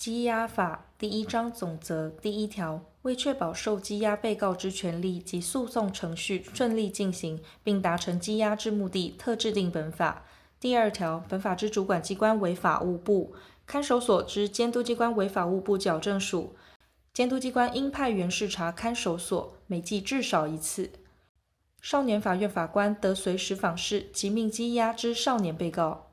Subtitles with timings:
[0.00, 10.24] 羁押法第一章总则第一条，为确保受羁押被告之权利及诉讼程序顺利进行，并达成羁押之目的，特制定本法。
[10.58, 13.34] 第二条，本法之主管机关为法务部，
[13.66, 16.56] 看守所之监督机关为法务部矫正署。
[17.12, 20.92] 监督机关应派员视察看守所，每季至少一次。
[21.82, 26.06] 少年法院法官得随时访视即命羁押之少年被告。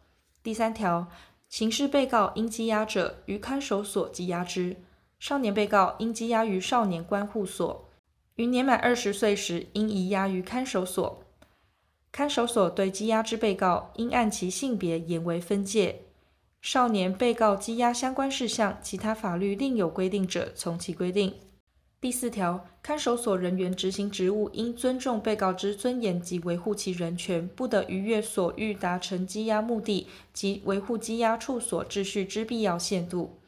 [0.44, 1.08] 第三条，
[1.50, 4.75] 刑事被告应羁押者，于看守所羁押之；
[5.20, 7.89] 少年被告应羁押于少年关护所。
[8.35, 11.23] 于年满二十岁时，应移押于看守所。
[12.12, 16.02] 看守所对羁押之被告，应按其性别严为分界。
[16.62, 21.34] 少年被告羁押相关事项，其他法律另有规定者，从其规定。
[22.00, 33.40] 第四条，看守所人员执行职务，应尊重被告之尊严及维护其人权，不得逾越所欲达成羁押目的及维护羁押处所秩序之必要限度。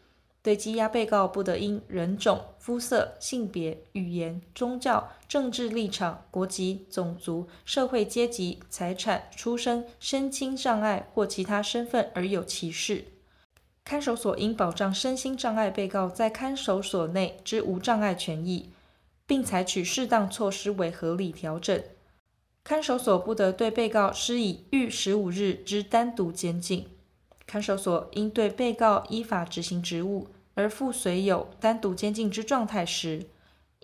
[0.42, 13.06] 对羁押被告，不得因人种、肤色、性别、语言、宗教、政治立场、国籍、种族、社会阶级、财产、出生、身心障碍或其他身份而有歧视。
[13.90, 18.70] 看守所应保障身心障碍被告在看守所内之无障碍权益，
[19.26, 21.82] 并采取适当措施为合理调整。
[22.64, 26.86] 看守所不得对被告施以逾十五日之单独监禁。
[27.48, 33.26] 看守所应对被告依法执行职务，而附随有单独监禁之状态时，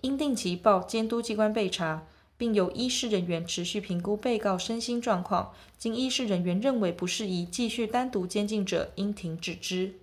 [0.02, 2.06] 应定期报监督机关备查，
[2.36, 5.52] 并由医师人员持续评估被告身心状况。
[5.78, 9.94] 经医师人员认为不适宜继续单独监禁者，应停止之。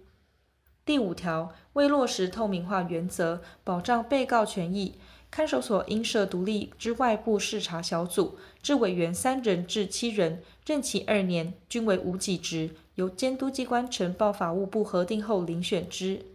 [0.85, 4.95] 第五条，为落实透明化原则，保障被告权益，
[5.31, 12.71] 看守所应设独立之外部视察小组，至委员三人至七人，任期二年，均为无给职。
[12.95, 16.25] 由监督机关呈报法务部核定后遴选之。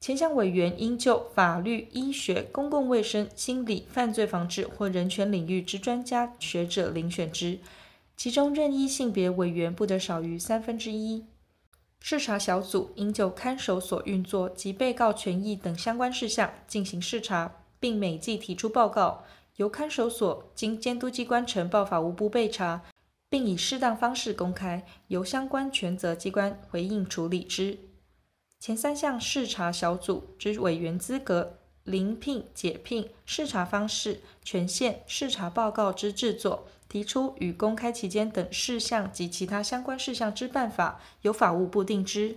[0.00, 7.58] 前项委员应就法律、医学、公共卫生、心理、犯罪防治或人权领域之专家学者遴选之。
[8.16, 11.24] 其中任意性别委员不得少于三分之一。
[12.00, 19.24] 视察小组应就看守所运作及被告权益等相关事项进行视察，并每季提出报告，
[19.56, 22.82] 由看守所经监督机关呈报法务部备查。
[23.30, 27.78] 并以适当方式公开，由相关权责机关回应处理之。
[28.60, 31.54] 前三项视察小组之委员资格、
[31.84, 42.36] 临聘、解聘、视察方式、权限、视察报告之制作、提出与公开期间等事项及其他相关事项之办法，由法务部定之。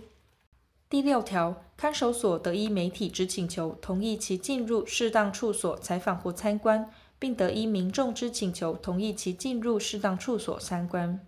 [0.88, 6.90] 第六条，看守所得依媒体之请求，同意其进入适当处所采访或参观。
[7.18, 11.20] 并得依民众之请求，同意其进入适当处所参观。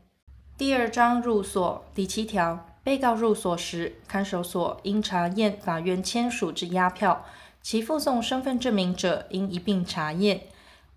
[0.58, 7.24] 第二章入所第七条，被告入所时，看守所应查验法院签署之押票，
[7.62, 10.42] 其附送身份证明者应一并查验。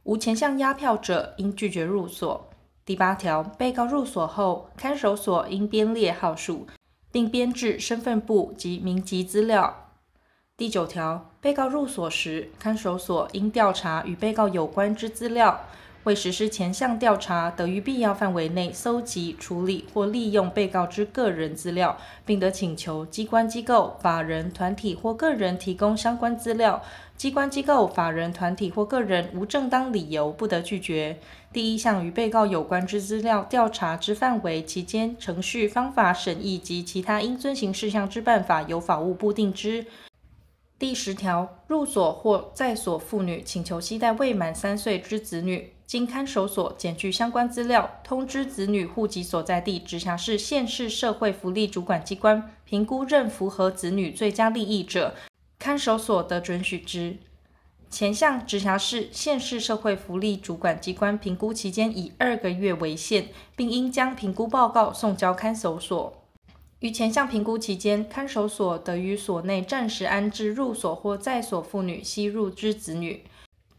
[0.04, 2.50] 无前项押票者，应拒绝入所。
[2.86, 6.68] 第八条，被告入所后，看守所应编列号数，
[7.10, 9.92] 并编制身份簿及民籍资料。
[10.58, 15.62] 第九条，被告入所时，看守所应调查与被告有关之资料，
[16.08, 26.82] 为实施前项调查，得于必要范围内搜集、处理或利用被告之个人资料，并得请求机关、机构、法人、团体或个人提供相关资料。
[27.18, 31.18] 机关、机构、法人、团体或个人无正当理由不得拒绝。
[31.52, 39.86] 第一项与被告有关之资料调查之范围、期间、程序、方法审议及其他应遵行事项之办法，由法务部定之。
[40.80, 55.16] 第十条，入所或在所妇女请求携带未满三岁之子女，经看守所检具相关资料，通知子女户籍所在地直辖市县市社会福利主管机关，评估认符合子女最佳利益者，
[55.58, 57.16] 看守所得准许之。
[57.90, 66.22] 前项直辖市县市社会福利主管机关评估期间以二个月为限，并应将评估报告送交看守所。
[66.80, 73.24] 于前项评估期间，看守所得于所内暂时安置入所或在所妇女吸入之子女，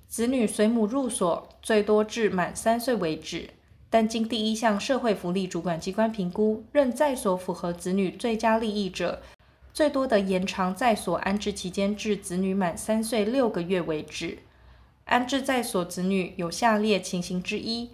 [0.08, 3.50] 子女随母入所，最多至满三岁为止。
[3.90, 9.22] 但经第一项社会福利主管机关评估，认在所符合子女最佳利益者，
[9.72, 14.38] 最多的延长在所安置期间至子女满三岁六个月为止。
[15.04, 17.90] 安置在所子女有下列情形之一。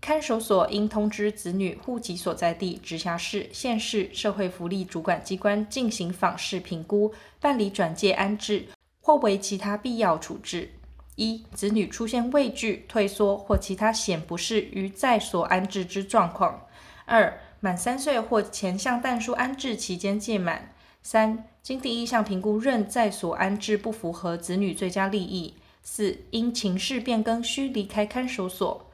[0.00, 8.66] 看守所应通知子女户籍所在地直辖市、县市社会福利主管机关进行访视评估，办理转介安置
[9.00, 10.70] 或为其他必要处置。
[11.16, 16.66] 一、子女出现畏惧、退缩或其他显不适于在所安置之状况；
[17.06, 20.70] 二、满三岁或前项但书安置期间届满；
[21.02, 28.86] 三、经第一项评估认在所安置不符合子女最佳利益；四、因情势变更需离开看守所。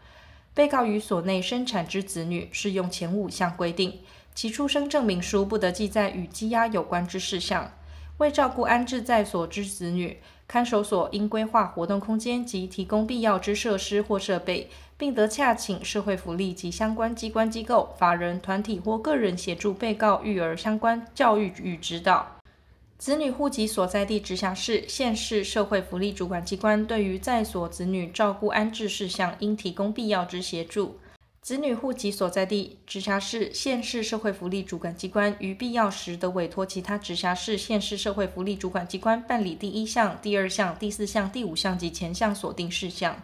[0.54, 4.00] 被告于所内生产之子女适用前五项规定，
[4.34, 7.72] 其出生证明书不得记载与羁押有关之事项。
[8.18, 10.18] 为照顾安置在所之子女，
[10.52, 14.68] 看守所应规划活动空间及提供必要之设施或设备，
[14.98, 22.36] 并得洽请社会福利及相关机关机构、法人团体或个人协助被告育儿相关教育与指导。
[22.98, 30.96] 子女户籍所在地直辖市、县市社会福利主管机关对于在所子女照顾安置事项，应提供必要之协助。
[31.42, 43.20] 子女户籍所在地直辖市、县市社会福利主管机关于必要时得委托其他直辖市、县市社会福利主管机关办理第一项、第二项、第四项、第五项及前项所定事项。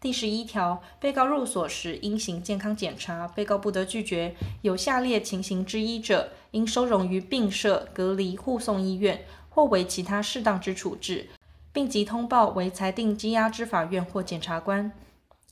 [0.00, 4.34] 第十一条，被告入所时应行健康检查，被告不得拒绝。
[4.62, 11.28] 有下列情形之一者，应收容于病舍、隔离、护送医院，或为其他适当之处置，
[11.72, 14.90] 并即通报为裁定羁押之法院或检察官。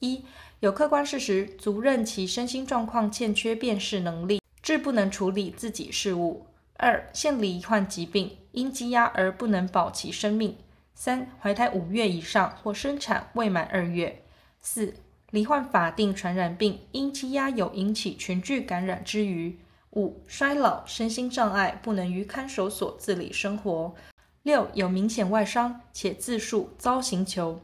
[0.00, 0.25] 一
[0.61, 6.47] 有客观事实足认其身心状况欠缺辨识能力，致不能处理自己事务。
[6.75, 10.56] 二、现罹患疾病，因羁押而不能保其生命。
[10.94, 14.23] 三、怀胎五月以上或生产未满二月。
[14.61, 14.94] 四、
[15.31, 19.58] 罹患法定传染病，因羁押有引起群聚感染之余。
[19.93, 23.94] 五、衰老、身心障碍，不能于看守所自理生活。
[24.43, 27.61] 六、有明显外伤，且自述遭刑求。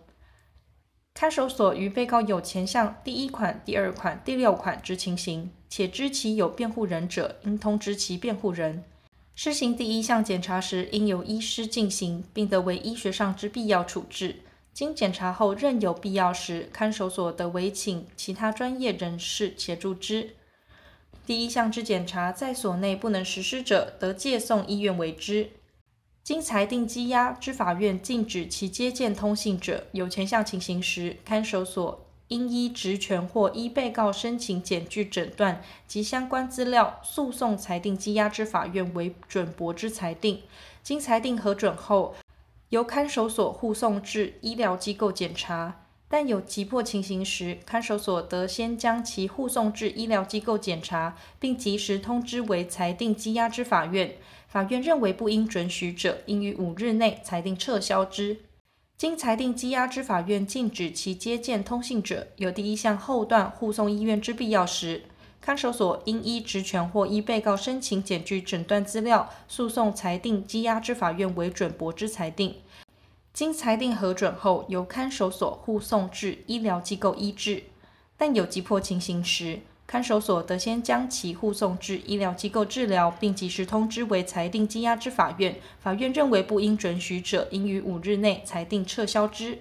[1.19, 8.85] 看守所于被告有前项第一款、第二款、第六款之情形，且知其有辩护人者，应通知其辩护人。
[9.35, 14.41] 施行第一项检查时，应由医师进行，并得为医学上之必要处置。
[14.75, 20.35] 经检查后认有必要时，看守所得委请其他专业人士协助之。
[21.25, 25.49] 第一项之检查在所内不能实施者，得借送医院为之。
[26.26, 40.43] 经裁定羁押之法院禁止其接见通信者，有前项情形时，看守所应依职权或依被告申请检具诊断及相关资料，诉讼裁定羁押之法院为准驳之裁定。
[40.82, 42.17] 经裁定核准后，
[42.70, 45.82] 由看守所护送至医疗机构检查。
[46.08, 54.17] 但有急迫情形时，看守所得先将其护送至医疗机构检查，并及时通知为裁定羁押之法院。
[54.56, 58.38] 法院认为不应准许者，应于五日内裁定撤销之。
[58.97, 65.03] 经裁定羁押之法院禁止其接见通信者，有第一项后段护送医院之必要时，
[65.43, 72.55] 看守所应依职权或依被告申请检具诊断资料，诉讼裁定羁押之法院为准驳之裁定。
[73.35, 77.64] 经裁定核准后，由看守所护送至医疗机构医治。
[78.17, 85.56] 但有急迫情形时，看守所得先将其护送至医疗机构治疗，并及时通知为裁定羁押之法院。
[85.79, 89.59] 法院认为不应准许者，应于五日内裁定撤销之。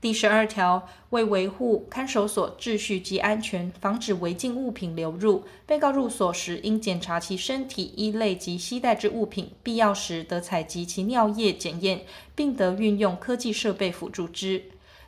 [0.00, 12.02] 第十二条，为维护看守所秩序及安全，防止违禁物品流入，被告入所时应检查其身体衣类及携带之物品，必要时得采集其尿液检验，
[12.34, 14.64] 并得运用科技设备辅助之。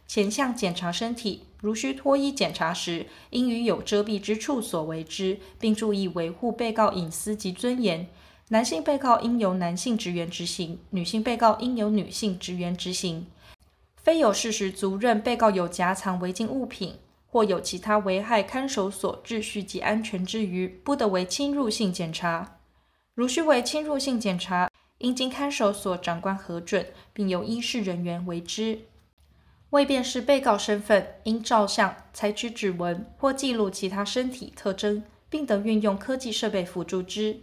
[0.07, 8.07] 前项检查身体，如需脱衣检查时，应于有遮蔽之处所为之，并注意维护被告隐私及尊严。
[8.51, 13.27] 男性被告应由男性职员执行，女性被告应由女性职员执行。
[13.97, 22.59] 非有事实足认被告有夹藏违禁物品，或有其他危害看守所秩序及安全之余，不得为侵入性检查。
[23.15, 28.81] 如需为侵入性检查，应经看守所长官核准，并由医事人员为之。
[29.75, 37.41] 为辨识被告身份，应照相、采取指纹或记录其他身体特征，并得运用科技设备辅助之。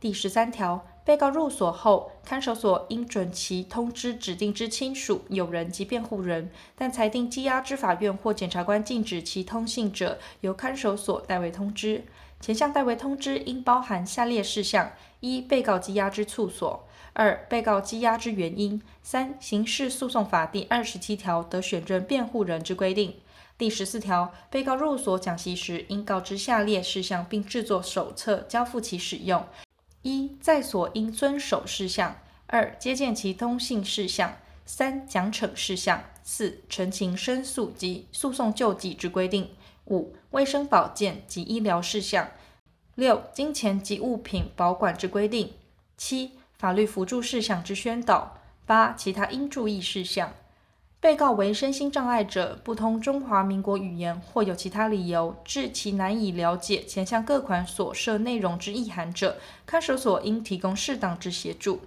[0.00, 0.84] 第十三条。
[1.02, 12.04] 被告入所后，看守所应准其通知指定之亲属、友人及辩护人，但裁定羁押之法院或检察官禁止其通信者，由看守所代为通知。
[12.38, 23.14] 前项代为通知应包含下列事项：一、被告羁押之处所；二、被告羁押之原因；三、刑事诉讼法第二十七条得选任辩护人之规定。
[23.58, 29.44] 第十四条，被告入所讲习时，应告知下列事项，并制作手册交付其使用。
[30.02, 32.14] 一、在所应遵守事项；
[32.46, 34.30] 二、接见其通信事项；
[34.64, 39.48] 三、奖惩事项；四、陈情申诉及诉讼救济之规定；
[39.86, 42.28] 五、卫生保健及医疗事项；
[42.94, 45.48] 六、金钱及物品保管之规定；
[45.98, 48.36] 七、法律辅助事项之宣导；
[48.66, 50.34] 八、其他应注意事项。
[51.00, 61.80] 被告为身心障碍者，不通中华民国语言或有其他理由，致其难以了解前项各款所涉内容之意涵者，看守所应提供适当之协助。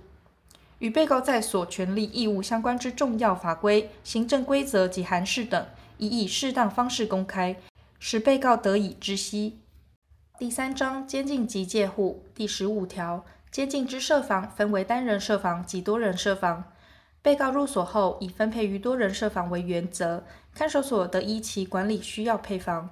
[0.79, 5.63] 与被告在所权利义务相关之重要法规、行政规则及函释等，
[5.99, 7.55] 已以适当方式公开，
[7.99, 9.59] 使被告得以知悉。
[10.39, 13.23] 第三章监禁及戒护第十五条，
[13.53, 16.63] 接近之设房分为单人设房及多人设房。
[17.21, 20.23] 被告入所后，以分配于多人设房为原则，
[20.55, 22.89] 看守所得依其管理需要配房。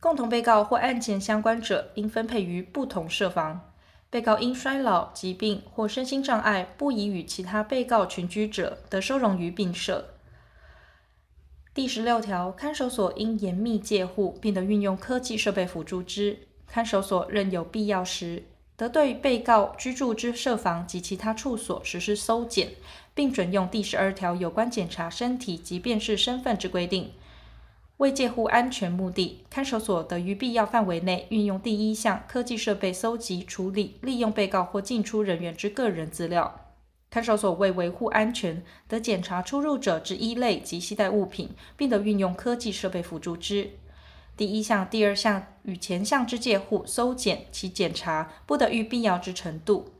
[0.00, 3.60] 共同被告或案件相关者，应分配于不同设房。
[4.08, 10.14] 被告因衰老、疾病或身心障碍，不宜与其他被告群居者，得收容于并设。
[11.74, 16.38] 第十六条，看守所应严密戒护，并得运用科技设备辅助之。
[16.66, 18.44] 看守所任有必要时，
[18.80, 22.70] 得对被告居住之设房及其他处所实施搜检。
[23.12, 27.10] 并准用第十二条有关检查身体及辨识身份之规定。
[27.98, 36.68] 为介护安全目的，看守所得于必要范围内运用第一项科技设备搜集、处理、利用被告或进出人员之个人资料。
[37.10, 43.72] 看守所为维护安全，得检查出入者之衣类及携带物品，并得运用科技设备辅助之。
[44.40, 49.90] 第一项、第二项与前项之戒护、搜检其检查，不得逾必要之程度。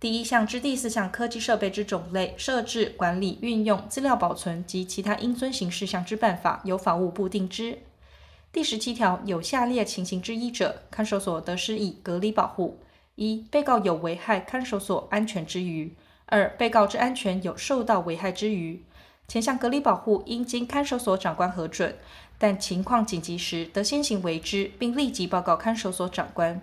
[0.00, 7.80] 第一项至第四项科技设备之种类、设置、管理、运用、资料保存及其他应遵行事项之办法，由法务部定之。
[8.50, 12.78] 第十七条有下列情形之一者，看守所得施以隔离保护：
[13.16, 15.90] 一、被告有危害看守所安全之余；
[16.24, 18.82] 二、被告之安全有受到危害之余。
[19.28, 21.96] 前项隔离保护应经看守所长官核准，
[22.42, 26.60] 但情况紧急时，得先行为之，并立即报告看守所长官。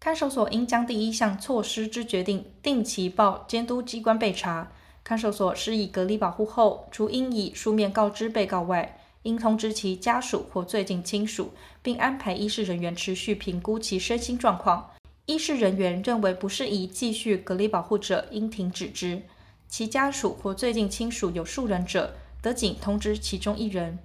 [0.00, 4.72] 看守所应将第一项措施之决定定期报监督机关备查。
[5.02, 14.88] 看守所施以隔离保护后，除应以书面告知被告外，应通知其家属或最近亲属，并安排医事人员持续评估其身心状况。
[15.26, 19.20] 医事人员认为不适宜继续隔离保护者，应停止之。
[19.68, 23.98] 其家属或最近亲属有数人者，得仅通知其中一人。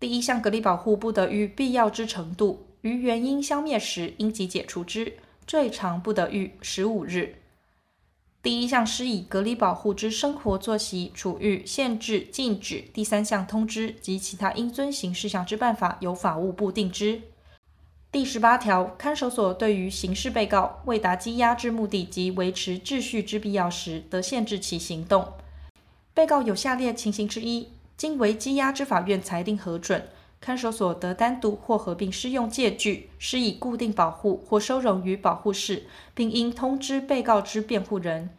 [0.00, 2.66] 第一项隔离保护不得逾必要之程度。
[2.80, 5.12] 于原因消灭时，应即解除之，
[5.46, 7.34] 最长不得逾十五日。
[8.42, 17.20] 第一项施以隔离保护之生活作息、处遇、限制、禁止，第三项通知及其他应遵行事项之办法，由法务部定之。
[18.10, 25.34] 第十八条，看守所对于刑事被告为达羁押之目的及维持秩序之必要时，得限制其行动。
[26.14, 27.68] 被告有下列情形之一，
[28.00, 30.08] 经为羁押之法院裁定核准。
[30.40, 38.30] 看守所得单独或合并适用借据，施以固定保护或收容于保护室，并应通知被告之辩护人：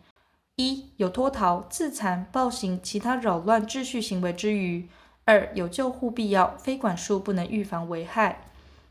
[0.55, 4.87] 一、有脱逃、自残、暴行、其他扰乱秩序行为之余；
[5.25, 8.45] 二、有救护必要，非管束不能预防危害。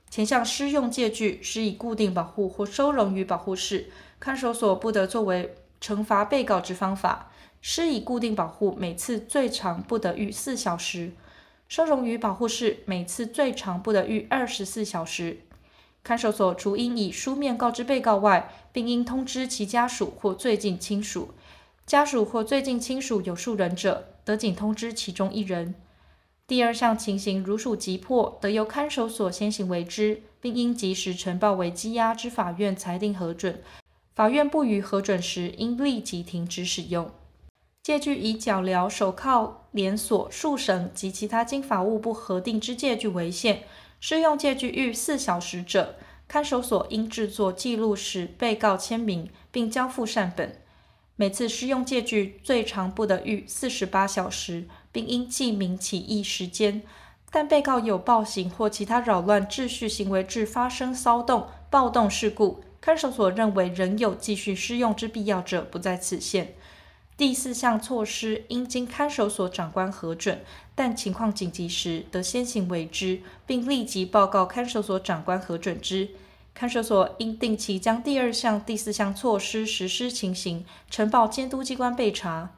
[0.09, 7.30] 前项施用借据，施以固定保护或收容于保护室，看守所不得作为惩罚被告之方法。
[7.61, 11.13] 施以固定保护，每次最长不得逾四小时。
[11.69, 15.41] 收容于保护室，每次最长不得逾二十四小时。
[16.03, 21.35] 看守所除应以书面告知被告外，并应通知其家属或最近亲属。
[21.87, 25.75] 家属或最近亲属有数人者，得仅通知其中一人。
[26.47, 33.63] 第二项情形如属急迫，得由看守所先行为之，并应及时呈报为羁押之法院裁定核准。
[34.15, 37.11] 法院不予核准时，应立即停止使用。
[37.91, 43.65] 借据以脚镣、手铐、连锁、束绳及其他经法务部核定之借据为限，
[43.99, 45.97] 施用借据逾四小时者，
[46.29, 50.61] 看守所应制作记录使被告签名，并交付善本。
[51.17, 56.83] 每次施用借据最长不得逾四十八小时，并应记明起訖时间。
[57.33, 66.55] 但被告有暴行或其他扰乱秩序行为致发生骚动、暴动事故，看守所认为仍有继续施用之必要者，不在此限。
[67.21, 70.41] 第四项措施应经看守所长官核准，
[70.75, 76.09] 但情况紧急时，得先行为之，并立即报告看守所长官核准之。
[76.55, 82.53] 看守所应定期将第二项、第四项措施实施情形呈报监督机关备查。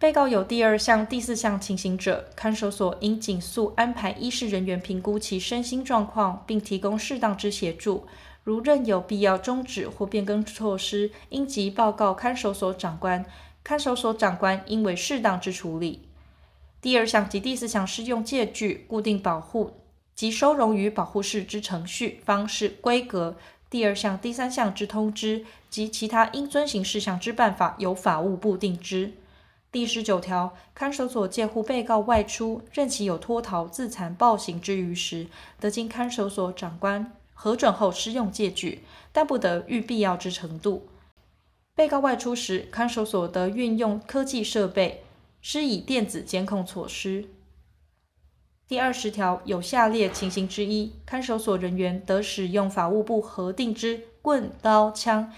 [0.00, 8.08] 被告有第二项、第四项情形者，看守所应尽速安排医事人员评估其身心状况，并提供适当之协助。
[8.42, 13.24] 如任有必要终止或变更措施，应即报告看守所长官。
[13.64, 16.02] 看守所长官应为适当之处理。
[16.80, 19.78] 第二项及第四项施用借据、固定保护
[20.14, 23.34] 及收容于保护室之程序、方式、规格；
[23.70, 29.12] 第二项、第三项之通知及其他应遵行事项之办法，由法务部定之。
[29.70, 35.28] 第十九条，看守所借护被告外出，任其有脱逃、自残、暴行之余时，
[35.58, 40.88] 得经看守所长官核准后施用借据，但不得逾必要之程度。
[41.82, 45.02] 被告外出时，看守所得运用科技设备，
[45.40, 47.24] 施以电子监控措施。
[48.68, 55.32] 第二十条，有下列情形之一，看守所人员得使用法务部核定之棍、刀、枪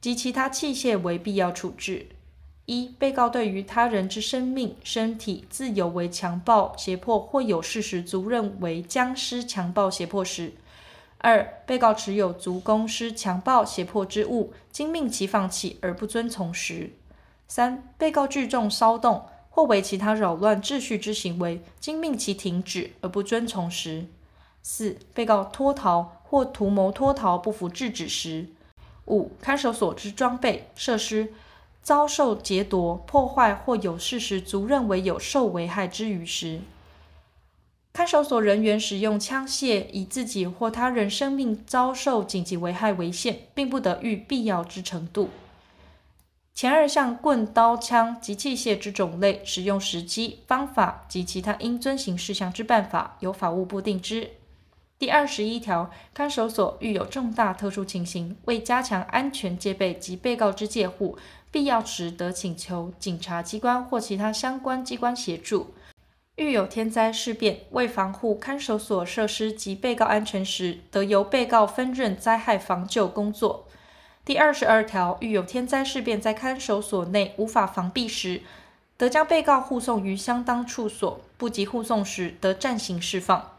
[0.00, 2.06] 及其他器械为必要处置。
[2.66, 10.50] 一、被告对于他人之生命、身体、自由为强暴、胁迫，或有事实足认为将施强暴、胁迫时；
[11.18, 16.90] 二、被告持有足供施强暴、胁迫之物，经命其放弃而不遵从时；
[17.46, 24.06] 三、被告聚众骚动或为其他扰乱秩序之行为，经命其停止而不遵从时；
[24.62, 28.46] 四、被告脱逃或图谋脱逃不服制止时；
[29.06, 31.34] 五、看守所之装备设施。
[31.80, 36.60] 遭受劫夺、破坏或有事实足认为有受危害之余时，
[37.98, 45.30] 看守所人员使用枪械以自己或他人生命遭受紧急危害为限，并不得逾必要之程度。
[46.54, 54.30] 前二项棍、刀、枪及器械之种类、使用时机、方法及其他应遵行事项之办法，由法务部定之。
[54.96, 61.18] 第二十一条，看守所遇有重大特殊情形，为加强安全戒备及被告之戒护，
[61.50, 65.74] 必要时得请求警察机关或其他相关机关协助。
[66.38, 73.66] 遇有天灾事变，为防护看守所设施及被告安全时，得由被告分任灾害防救工作。
[74.24, 78.42] 第二十二条，遇有天灾事变在看守所内无法防避时，
[78.96, 83.50] 得将被告护送于相当处所，不及护送时，得暂行释放。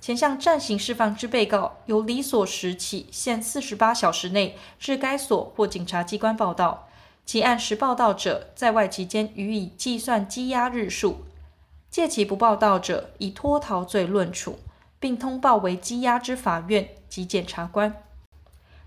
[0.00, 6.88] 前项暂行释放之被告，由离所时起限四十八小时内至该所或警察机关报到，
[7.26, 11.24] 其按时报到者，在外期间予以计算羁押日数；
[11.90, 14.58] 借其不报道者，以脱逃罪论处，
[14.98, 18.02] 并通报为羁押之法院及检察官。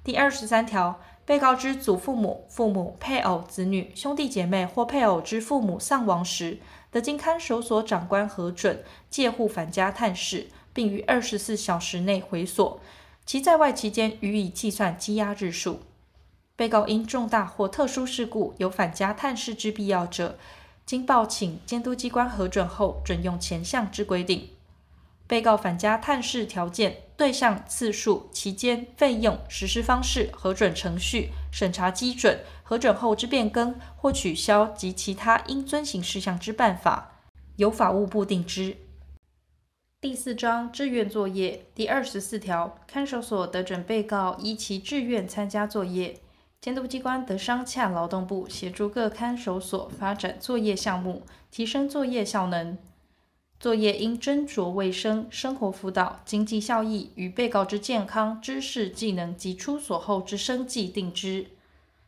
[0.04, 10.48] 第二十三条，被告之祖父母、父母、配偶、子女、兄弟姐妹或配偶之父母丧亡时，得经看守所长官核准，戒护返家探视。
[10.76, 12.80] 并于二十四小时内回所，
[13.28, 15.82] 其在外期间予以计算羁押日数。
[16.56, 20.40] 被告因重大或特殊事故有返家探视之必要者，
[20.86, 24.50] 经报请监督机关核准后，准用前项之规定。
[25.26, 37.22] 被告返家探视条件、对象、次数、期间、费用、实施方式、核准程序、审查基准、核准后之变更或取消及其他应遵行事项之办法，
[37.56, 38.78] 由法务部定之。
[40.02, 46.20] 第四章志愿作业第二十四条，看守所得准被告依其志愿参加作业，
[46.64, 52.78] 监督机关得商洽劳动部协助各看守所发展作业项目，提升作业效能。
[53.60, 61.48] 作业应斟酌卫生、生活辅导、经济效益与被告之健康、知识、技能及出所后之生计定之。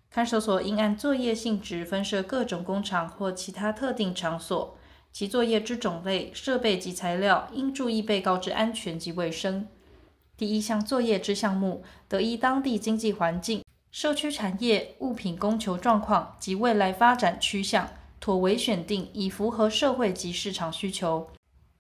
[0.10, 4.78] 看守所应按作业性质分设各种工厂或其他特定场所。
[5.12, 9.68] 其作业之种类、设备及材料，应注意被告之安全及卫生。
[10.38, 13.62] 第一项作业之项目，得依当地经济环境、
[13.98, 21.30] 社区产业、物品供求状况及未来发展趋向，妥为选定，以符合社会及市场需求。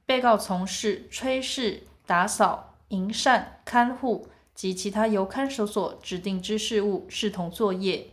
[0.05, 8.07] 被告从事炊事、打扫、营缮、看护及其他由看守所指定之事务，视同作业。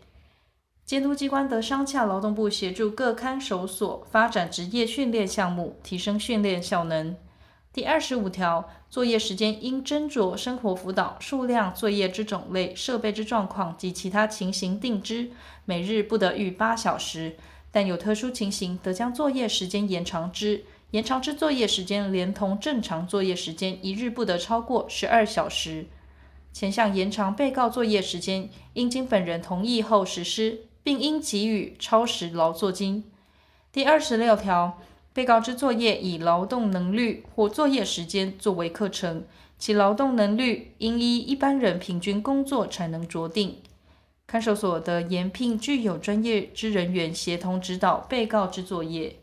[0.85, 7.15] 监督机关得商洽劳动部协助各看守所发展职业训练项目，提升训练效能。
[7.73, 15.31] 第二十五条，作业时间应斟酌生活辅导数量、作业之种类、设备之状况及其他情形定之，
[15.65, 17.37] 每日不得逾八小时，
[17.71, 20.65] 但有特殊情形，得将作业时间延长之。
[20.91, 25.87] 延长之作业时间连同正常作业时间，一日不得超过十二小时。
[26.53, 30.67] 前项延长被告作业时间，应经本人同意后实施。
[30.85, 33.05] 并应给予超时劳作金。
[33.71, 34.81] 第二十六条，
[35.13, 39.25] 被告之作业以劳动能力或作业时间作为课程，
[39.59, 43.59] 其劳动能力应依一般人平均工作产能酌定。
[44.27, 49.17] 看守所得延聘具有专业之人员协同指导被告之作业。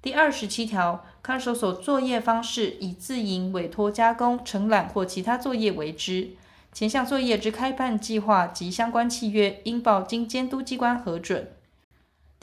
[0.00, 6.30] 第二十七条，看守所作业方式以自营、委托加工、承揽或其他作业为之。
[6.72, 11.50] 前项作业之开办计划及相关契约，应报经监督机关核准。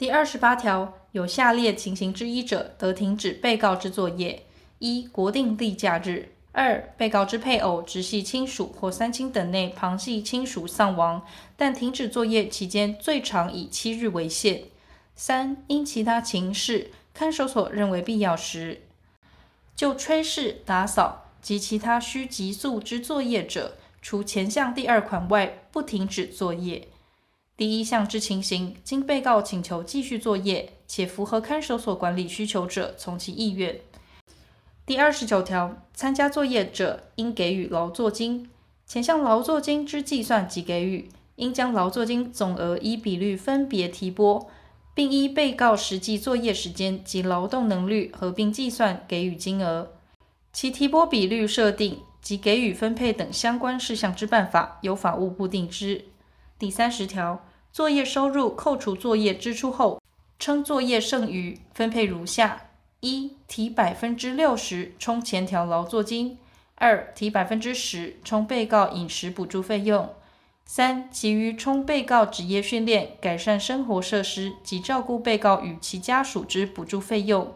[0.04, 4.44] 第二十八条，有下列情形之一者，得停止被告之作业：
[4.78, 11.24] 一、国定例假日；二、被告之配偶、直系亲属或三亲等内旁系亲属丧亡，
[11.56, 14.64] 但停止作业期间最长以七日为限；
[15.16, 18.82] 三、因其他情事，看守所认为必要时，
[19.74, 26.88] 就炊事、打扫及其他需急速之作业者，除前项第二款外，不停止作业。
[27.56, 33.80] 第一项之情形，经被告请求继续作业，且符合看守所管理需求者，从其意愿。
[34.84, 38.50] 第二十九条，参加作业者应给予劳作金。
[38.86, 44.50] 前项劳作金之计算及给予，应将劳作金总额依比率分别提拨，
[44.92, 49.92] 并依被告实际作业时间及劳动能力合并计算给予金额。
[50.52, 56.04] 其提拨比率设定及给予分配等相关事项之办法，由法务部定之。
[56.64, 60.00] 第三十条，作业收入扣除作业支出后，
[60.38, 66.38] 称作业剩余，分配如下：一、提百分之六十充前条劳作金；
[66.76, 70.06] 二、提百分之十充被告饮食补助费用；
[70.64, 77.48] 三、其余充被告职业训练、改善生活设施及照顾被告与其家属之补助费用；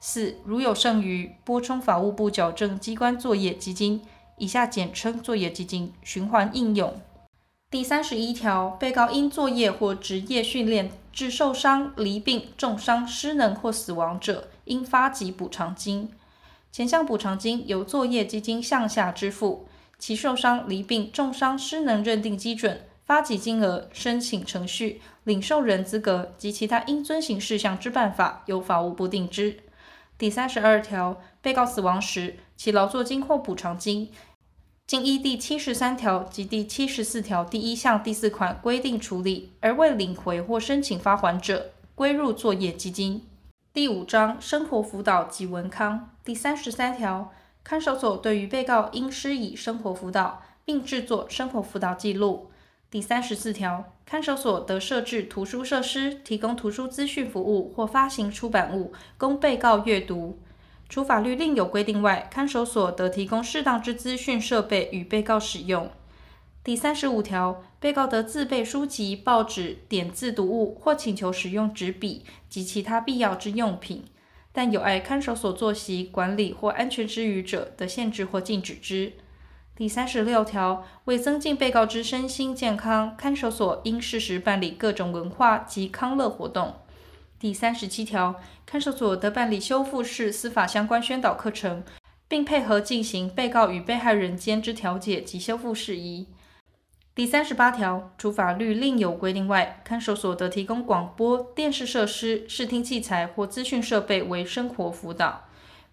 [0.00, 4.00] 四、如有剩余，拨充法务部矫正机关作业基金
[4.38, 6.98] （以下简称作业基金）循环应用。
[7.70, 16.08] 第三十一条，被告因作业或职业训练致受伤、罹病、重伤、失能或死亡者，应发给补偿金。
[16.70, 19.66] 前项补偿金由作业基金项下支付，
[19.98, 29.58] 其受伤、罹病、重伤、失能认定基准、发给金额、申请程序、领受人资格及其他应遵行事项之办法，由法务部定之。
[30.16, 34.10] 第三十二条，被告死亡时，其劳作金或补偿金。
[34.86, 43.26] 经依第七十三条及第七十四条第一项第四款规定处理，而未领回或申请发还者，归入作业基金。
[43.72, 47.32] 第五章生活辅导及文康第三十三条，
[47.64, 52.50] 看守所对于被告应施以生活辅导，并制作生活辅导记录。
[52.90, 60.38] 第三十四条，看守所得设置图书设施，提供图书资讯服务或发行出版物，供被告阅读。
[60.88, 65.90] 除法律另有规定外，看守所得提供适当之资讯设备与被告使用。
[66.62, 74.04] 第三十五条，被告得自备书籍、报纸、点字读物或请求使用纸笔及其他必要之用品，
[74.52, 79.12] 但有碍看守所作息管理或安全之余者，得限制或禁止之。
[79.76, 86.76] 第三十六条，为增进被告之身心健康，看守所应适时办理各种文化及康乐活动。
[87.44, 91.84] 第三十七条，看守所得办理修复式司法相关宣导课程，
[92.26, 96.28] 并配合进行被告与被害人间之调解及修复事宜。
[97.14, 105.44] 第三十八条，除法律另有规定外，看守所得提供广播电视设施、视听器材或资讯设备为生活辅导。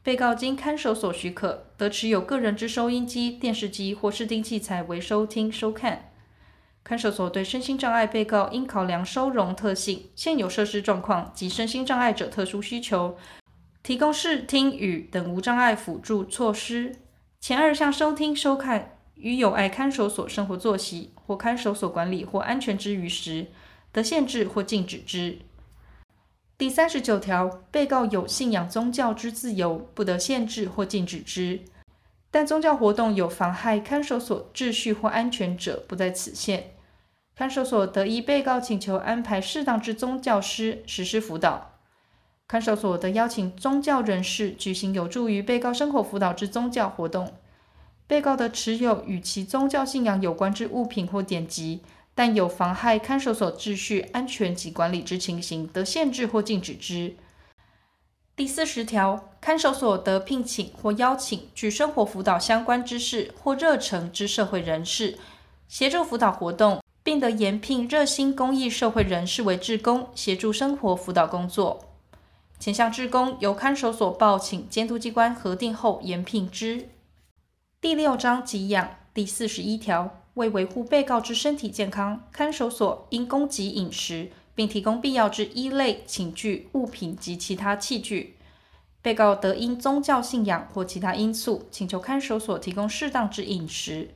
[0.01, 6.10] 被告经看守所许可，得持有个人之收音机、电视机或视听器材为收听、收看。
[6.83, 13.17] 看守所对身心障碍被告应考量收容特性、现有设施状况及身心障碍者特殊需求，
[13.83, 16.95] 提供视听语等无障碍辅助措施。
[17.39, 23.47] 前二项收听、收看与有碍看守所生活作息或看守所管理或安全之余时，
[23.91, 25.39] 得限制或禁止之。
[26.57, 31.61] 第三十九条，被告有信仰宗教之自由，不得限制或禁止之。
[32.31, 36.71] 但宗教活动有妨害看守所秩序或安全者，不在此限。
[37.35, 41.79] 看守所得依被告请求安排适当之宗教师实施辅导。
[42.47, 47.33] 看守所得邀请宗教人士举行有助于被告生活辅导之宗教活动。
[48.07, 51.81] 被告的持有与其宗教信仰有关之物品或典籍，
[52.13, 57.15] 但有妨害看守所秩序、安全及管理之情形，得限制或禁止之。
[58.35, 65.17] 第四十条，看守所得聘请或邀请具生活辅导相关知识或热忱之社会人士，
[65.67, 71.83] 协助辅导活动，并得延聘热心公益社会人士为志工，协助生活辅导工作。
[72.59, 76.89] 前项志工由看守所报请监督机关核定后延聘之。
[77.81, 84.31] 第六章给养第四十一条，为维护被告之身体健康，看守所应供给饮食。
[84.53, 88.35] 并提供必要之衣类、寝具、物品及其他器具。
[89.01, 94.11] 被告得因宗教信仰或其他因素，请求看守所提供适当之饮食。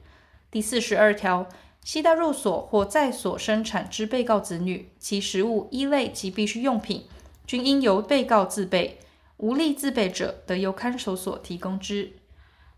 [0.51, 1.47] 第四十二条，
[1.83, 7.05] 携带入所或在所生产之被告子女，其食物、衣类及必需用品，
[7.47, 8.99] 均应由被告自备。
[9.37, 12.13] 无力自备者，得由看守所提供之。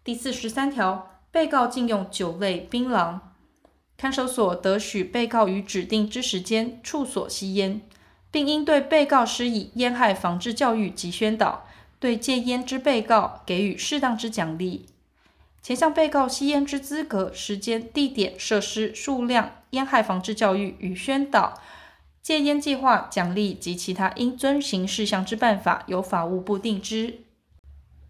[0.03, 3.19] 第四十三条，被告禁用酒类、槟榔。
[3.95, 7.81] 看守所得许被告于指定之时间、处所吸烟，
[8.31, 11.66] 并应对被告施以烟害防治教育及宣导，
[11.99, 14.85] 对戒烟之被告给予适当之奖励。
[15.61, 21.59] 前项被告吸烟之资格、时间、地点、设施、数量、烟害防治教育与宣导
[22.21, 27.21] 戒烟计划奖励及其他应遵行事项之办法，由法务部定之。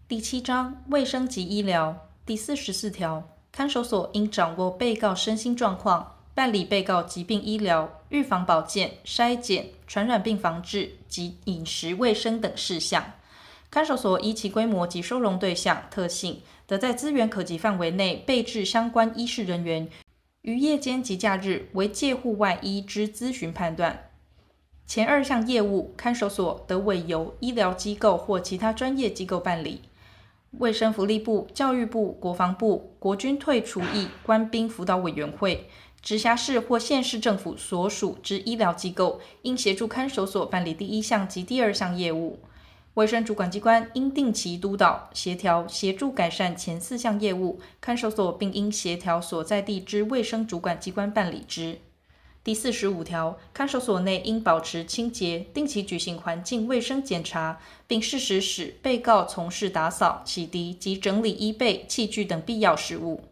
[0.06, 13.04] 第七章卫生及医疗第四十四条，看守所应掌握被告身心状况，办理被告疾病医疗、预防保健、筛检、传染病防治及饮食卫生等事项。
[13.70, 19.88] 看守所依其规模及收容对象特性，得在资源可及范围内备置相关医事人员，
[20.42, 24.10] 于夜间及假日为借护外医之咨询判断。
[24.86, 29.82] 前二项业务，看守所得委由医疗机构或其他专业机构办理。
[30.52, 35.68] 卫生福利部、教育部、国防部、国军退除役官兵辅导委员会、
[36.00, 42.38] 直辖市或县市政府所属之医疗机构，应协助看守所办理第一项及第二项业务。
[42.98, 51.78] 卫生主管机关应定期督导、协调、协助改善前四项业务，看守所并应协调所在地之卫生主管机关办理之。
[52.42, 63.22] 第四十五条，看守所内应保持清洁，定期举行环境卫生检查，并适时使被告从事打扫、洗涤及整理衣被、器具等必要事务。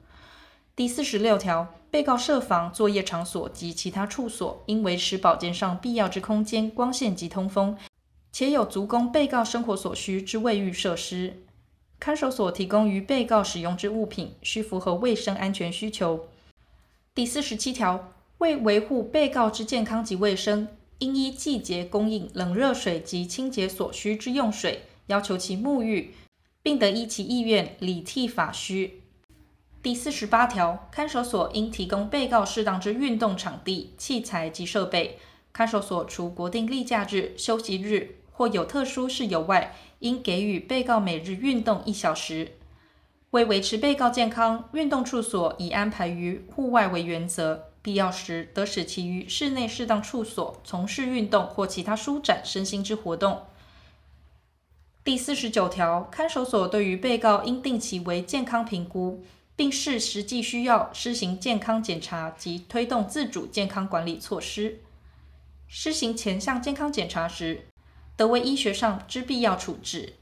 [0.76, 7.76] 第四十六条，被告设防作业场所及其他处所，应维持保健上必要之空间、光线及通风。
[8.38, 11.38] 且有足供被告生活所需之卫浴设施，
[11.99, 16.29] 看守所提供于被告使用之物品，需符合卫生安全需求。
[17.14, 20.68] 第四十七条，为维护被告之健康及卫生，
[20.99, 26.12] 应依季节供应冷热水及清洁所需之用水，要求其沐浴，
[26.62, 29.01] 并得依其意愿理替发须。
[29.83, 35.16] 第四十八条，看守所应提供被告适当之运动场地、器材及设备。
[35.55, 42.53] 看守所除国定例假日、休息日，或有特殊事由外，应给予被告每日运动一小时。
[43.31, 53.42] 为维持被告健康，运动处所以安排于户外为原则，必要时得使其于室内适当处所从事运动或其他舒展身心之活动。
[55.03, 64.81] 第四十九条，看守所对于被告应定期为健康评估，并视实际需要施行健康检查及推动自主健康管理措施。
[65.68, 67.66] 施行前项健康检查时，
[68.16, 70.14] 得为医学上之必要处置，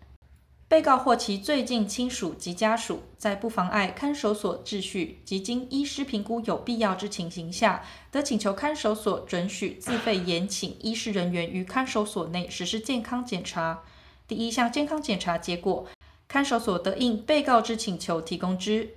[0.67, 13.83] 被告或其最近亲属及家属，在不妨碍看守所秩序及经医师评估有必要之情形下，得请求看守所准许自费延请医师人员于看守所内实施健康检查。
[14.27, 15.87] 第一项健康检查结果，
[16.27, 18.97] 看守所得应被告之请求提供之。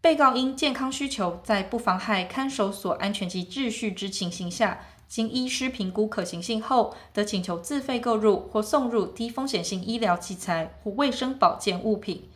[0.00, 4.80] 被告因健康需求，在不妨害看守所安全及秩序之情形下，
[5.12, 12.30] 经医师评估可行性后，得请求自费购入或送入低风险性医疗器材或卫生保健物品。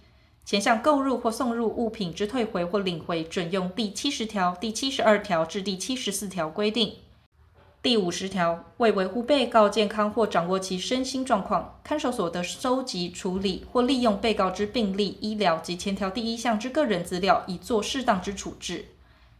[0.45, 6.97] 前项购入或送入物品之退回或领回，准用第七十条、第七十二条至第七十四条规定。
[7.81, 18.85] 第五十条，为维护被告健康或掌握其身心状况，看守所得收集、处理或利用被告之病历、医疗及前条第一项之个人资料，以作适当之处置。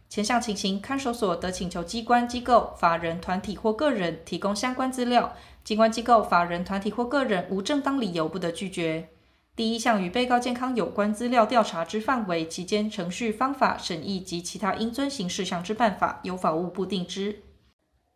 [0.09, 9.09] 前项情形，看守所得请求机关、机构、法人、团体或个人提供相关资料，机关、机构、法人、团体或个人无正当理由不得拒绝。
[9.55, 17.39] 第一项与被告健康有关资料调查之范围、期间、程序、方法、审议及其他应遵行事项之办法，由法务部定之。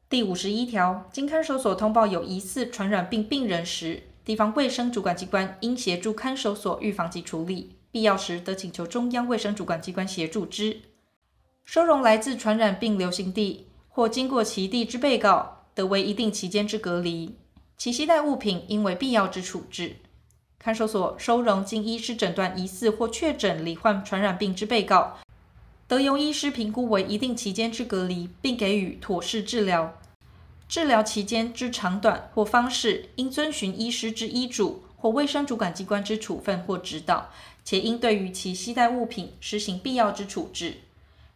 [0.07, 10.77] 第五十一条，经看守所通报有疑似传染病病人时，地方卫生主管机关应协助看守所预防及处理，必要时得请求中央卫生主管机关协助之。
[11.65, 17.35] 收容来自传染病流行地或经过其地之被告，得为一定期间之隔离，
[17.77, 19.95] 其携带物品应为必要之处置。
[20.59, 25.17] 看守所收容经医师诊断疑似或确诊罹患传染病之被告，
[25.87, 29.97] 得由医师评估为一定期间之隔离，并给予妥适治疗。
[30.67, 37.29] 治疗期间之长短或方式，应遵循医师之医嘱或卫生主管机关之处分或指导，
[37.65, 40.75] 且应对于其携带物品实行必要之处置。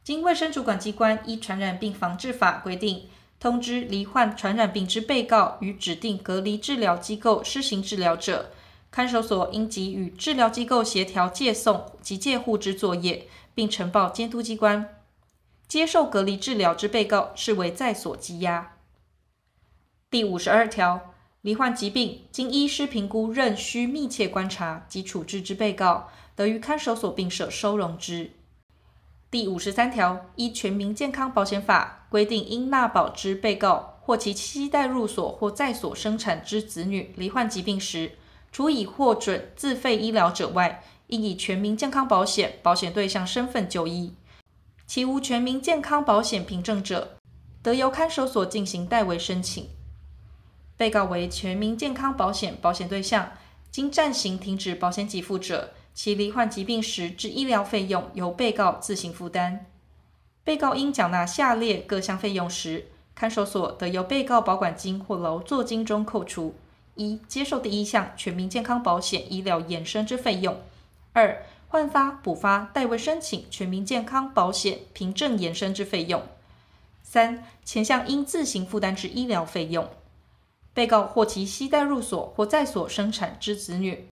[0.06, 3.08] 经卫生主管机关依《传染病防治法》规定，
[3.40, 8.52] 通知罹患传染病之被告与指定隔离治疗机构施行治疗者，
[8.92, 14.88] 看守所应即与治疗机构协调借送及戒护之作业，并呈报监督机关。
[15.68, 18.78] 接受隔离治疗之被告视为在所羁押。
[20.12, 28.30] 第五十二条，罹患疾病经医师评估仍需密切观察及处置之被告，得于看守所并设收容之。
[29.36, 38.14] 第五十三条，依全民健康保险法规定，应纳保之被告或其携带入所或在所生产之子女罹患疾病时，
[38.54, 44.14] 除已获准自费医疗者外，应以全民健康保险保险对象身份就医。
[44.88, 47.18] 其无全民健康保险凭证者，
[47.62, 49.68] 得由看守所进行代为申请。
[50.78, 53.34] 被告为全民健康保险保险对象，
[53.70, 59.66] 经暂行停止保险给付者，其罹患疾病时之医疗费用由被告自行负担。
[60.44, 66.54] 被告应缴纳下列各项费用时，看守所得由被告保管金或劳作金中扣除：
[66.96, 70.56] 一、接受第一项全民健康保险医疗衍生之费用；
[71.14, 76.22] 二、换发、补发、代为申请全民健康保险凭证衍生之费用；
[77.02, 79.90] 三、前项应自行负担之医疗费用。
[80.74, 84.08] 被告或其携带入所或在所生产之子女，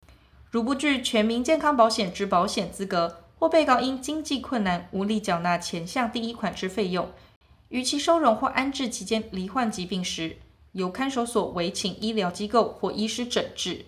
[0.54, 7.10] 如不具全民健康保险之保险资格，或被告因经济困难无力缴纳前项第一款之费用，
[7.70, 10.38] 于其收容或安置期间罹患疾病时，
[10.74, 13.88] 由看守所委请医疗机构或医师诊治。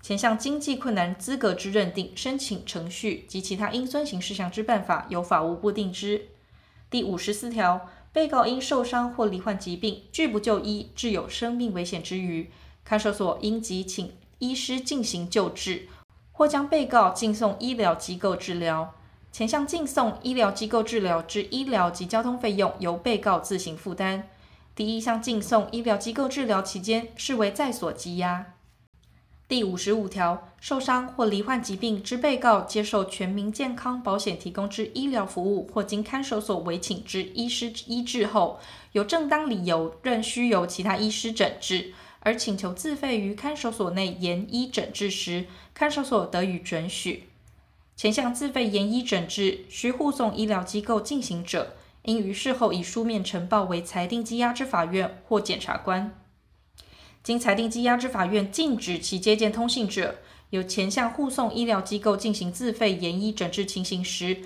[0.00, 6.26] 前项经济困难资格之认定、申请程序及其他应遵行事项之办法，由法务部定之。
[6.90, 7.88] 第五十四条。
[8.12, 12.50] 被告因受伤或罹患疾病，拒不就医，致有生命危险之余，
[12.84, 15.86] 看守所应即请医师进行救治，
[16.32, 18.92] 或将被告进送医疗机构治疗。
[19.30, 24.28] 前项进送医疗机构治疗之医疗及交通费用，由被告自行负担。
[24.74, 28.54] 第一项进送医疗机构治疗期间，视为在所羁押。
[29.46, 38.58] 第五十五条，受伤或罹患疾病之被告，接受全民健康保险提供之医疗服务，或经看守所委请之医师医治后，
[38.90, 41.92] 有正当理由仍需由其他医师诊治，
[42.24, 47.24] 而请求自费于看守所内研医诊治时，看守所得予准许。
[47.96, 56.16] 前项自费研医诊治需护送医疗机构进行者，应于事后以书面呈报为裁定羁押之法院或检察官。
[57.22, 60.16] 经裁定羁押之法院禁止其接见通信者，
[60.50, 64.36] 有前项护送医疗机构进行自费研医诊治情形时，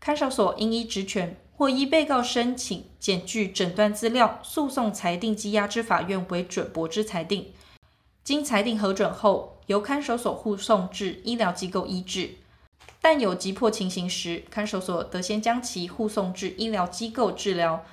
[0.00, 7.52] 看守所应依职权或依被告申请检具诊断资料，诉讼裁定羁押之法院为准驳之裁定。
[8.24, 12.30] 经裁定核准后，由看守所护送至医疗机构医治。
[13.00, 17.84] 但有急迫情形时，看守所得先将其护送至医疗机构治疗，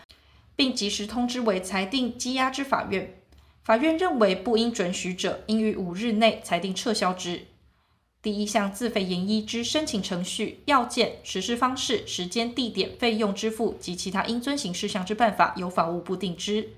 [0.56, 3.13] 并及时通知为裁定羁押之法院。
[3.63, 7.45] 法院认为不应准许者，应于五日内裁定撤销之。
[8.22, 16.70] 第一项自费研医之申请程序、要件、实施方式、时间、地点、费用支付及其他应遵行事项之办法，由法务部定之。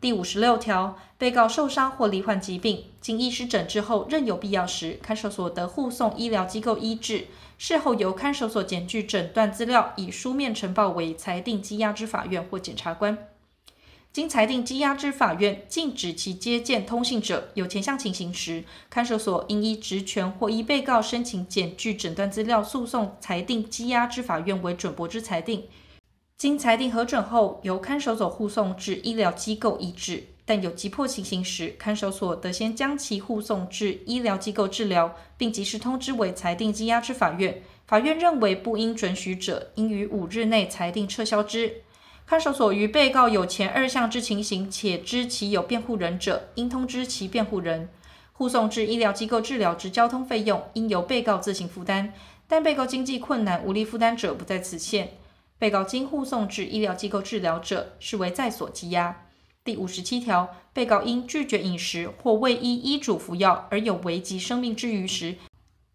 [0.00, 7.26] 第五十六条，被告受伤或罹患疾病，经医师诊治后，认有必要时，看守所得护送医疗机构医治。
[7.58, 13.18] 事后由看守所检具诊断资料，以书面呈报为裁定羁押之法院或检察官。
[14.12, 25.64] 经裁定羁押之法院禁止其接见通信者，有前项情形时，看守所应依职权或依被告申请检具诊断资料，诉讼裁定羁押之法院为准驳之裁定。
[26.36, 30.24] 经裁定核准后，由看守所护送至医疗机构医治。
[30.44, 37.62] 但有急迫情形时，看守所得先将其护送至医疗机构治疗，并及时通知为裁定羁押之法院。
[37.86, 41.82] 法院认为不应准许者，应于五日内裁定撤销之。
[42.32, 47.90] 看守所于被告有前二项之情形，且知其有辩护人者，应通知其辩护人。
[48.32, 52.14] 护送至医疗机构治疗之交通费用，应由被告自行负担。
[52.48, 55.10] 但被告经济困难无力负担者，不在此限。
[55.58, 59.26] 被告经护送至医疗机构治疗者，视为在所羁押。
[59.62, 65.36] 第五十七条，被告因拒绝饮食或未依医嘱服药而有危及生命之余时，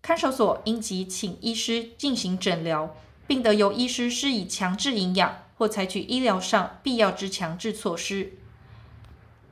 [0.04, 2.95] 看守所应即请医师进行诊疗，
[3.26, 5.39] 并得由医师施以强制营养。
[5.57, 8.33] 或采取医疗上必要之强制措施。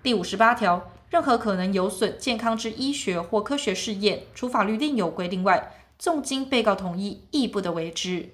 [0.03, 8.29] 第五十八条，任何可能有损健康之医学或科学试验，除法律另有规定外，纵经被告同意，亦不得为之。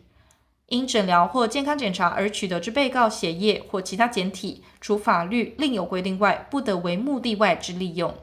[0.68, 8.16] 因诊疗或健康检查而取得之被告血液或其他检体，除法律另有规定外，不得为目的外之利用。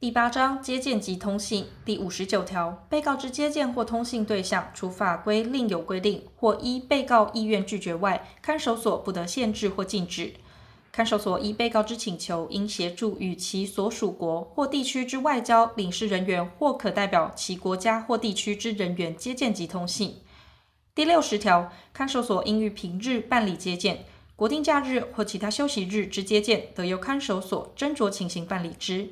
[0.00, 10.32] 第八章接见及通信第五十九条，被告之接见或通信对象，除法规另有规定或依被告意愿拒绝外，看守所不得限制或禁止。
[10.90, 20.16] 看守所依被告之请求，应协助与其所属国或地区之外交领事人员或可代表其国家或地区之人员接见及通信。
[20.94, 29.10] 第六十条，看守所应于平日办理接见，国定假日或其他休息日之接见，得由看守所斟酌情形办理之。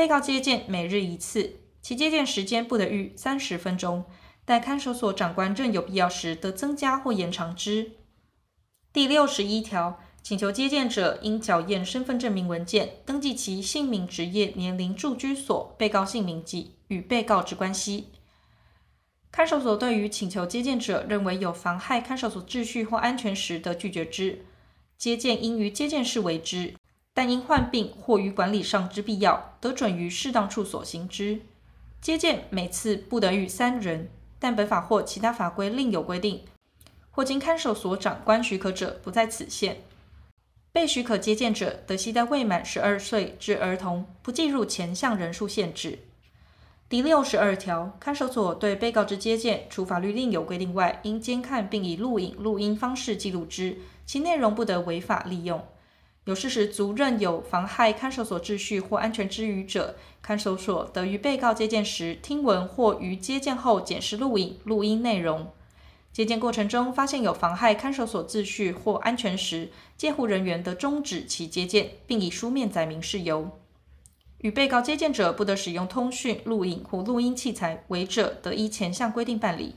[0.00, 4.06] 被告接见每日一次，其接见时间不得逾三十分钟，
[4.46, 7.92] 待看守所长官认有必要时，得增加或延长之。
[8.94, 18.06] 第六十一条，请求接见者应缴验身份证明文件，登记其姓名、职业、年龄、住居所、被告姓名及与被告之关系。
[19.30, 24.46] 看守所对于请求接见者认为有妨害看守所秩序或安全时，得拒绝之。
[24.96, 26.74] 接见应于接见室为之，
[27.12, 31.40] 但因患病或于管理上之必要，得准于适当处所行之。
[32.00, 34.08] 接见每次不得逾三人，
[34.38, 36.42] 但本法或其他法规另有规定，
[37.10, 39.82] 或经看守所长官许可者，不在此限。
[40.72, 45.98] 被许可接见者，得携带未满十二岁之儿童，不计入前项人数限制。
[46.88, 55.62] 第六十二条，看守所对被告之接见，除法律另有规定外，应监看并以录影、录音方式记录之，其内容不得违法利用。
[56.24, 65.50] 有事实足认有妨害看守所秩序或安全之余者，看守所得于被告接见时听闻或于接见后检视录影、录音内容。
[66.12, 73.50] 接见过程中发现有妨害看守所秩序或安全时，监护人员得终止其接见，并以书面载明事由。
[74.38, 79.76] 与被告接见者不得使用通讯、录影或录音器材，违者得依前项规定办理。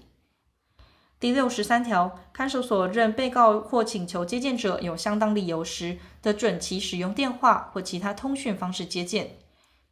[1.24, 9.38] 第六十三条，看守所认被告或请求接见者有相当理由时，得准其使用电话或其他通讯方式接见。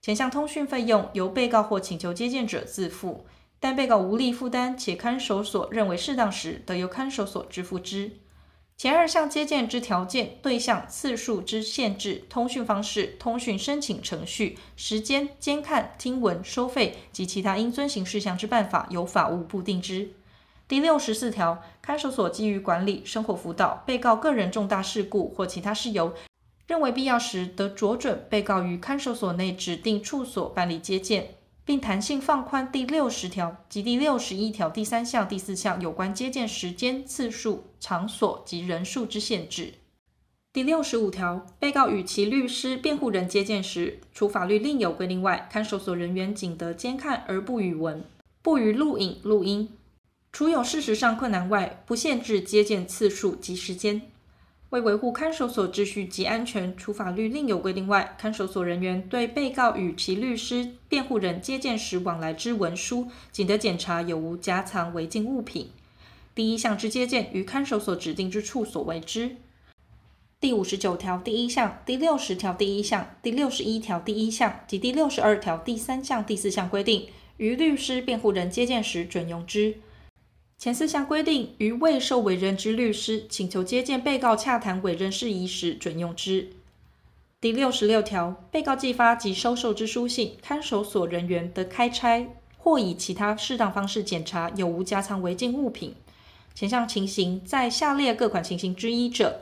[0.01, 3.25] 前项通讯费用由被告或请求接见者自负。
[3.61, 8.11] 但被告无力负担，且看守所认为适当时，得由看守所支付之。
[8.75, 20.11] 前二项接见之条件、对象、次数之限制、通讯方式、通讯申请程序、时间、监看、听闻、收费及其他应遵行事项之办法，由法务部定之。
[20.71, 26.13] 第六十四条，看守所基于管理、生活辅导、被告个人重大事故或其他事由，
[26.65, 31.35] 认为必要时，得酌准被告于看守所内指定处所办理接见。
[31.65, 39.73] 并弹性放宽第六十条及第六十一条第三项、第四项有关接见时间、次数、场所及人数之限制。
[40.53, 48.01] 第六十五条，被告与其律师、辩护人接见时，除法律另有规定外，看守所人员仅得监看而不予闻，
[48.41, 49.67] 不予录影、录音。
[50.31, 54.01] 除有事实上困难外，不限制接见次数及时间。
[54.69, 65.71] 为维护看守所秩序及安全，除法律另有规定外，看守所人员对被告与其律师、辩护人接见时往来之文书，仅得检查有无夹藏违禁物品。
[66.33, 69.35] 第一项之接见，于看守所指定之处所为之。
[70.39, 79.75] 第五十九条第一项、第六十条第一项、第六十一条第一项及第六十二条第三项、第四项规定，于律师、辩护人接见时准用之。
[80.61, 86.49] 前四项规定，于未受委任之律师请求接见被告洽谈委任事宜时准用之。
[87.39, 95.95] 第六十六条，被告寄发及收受之书信，看守所人员得开拆或以其他适当方式检查有无夹藏违禁物品。
[96.53, 99.41] 前项情形在下列各款情形之一者，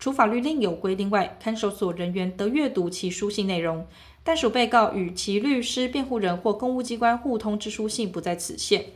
[0.00, 3.86] 除法律另有规定外，看守所人员得阅读其书信内容，
[4.24, 8.86] 但属被告与其律师、辩护人或公务机关互通之书信不在此限。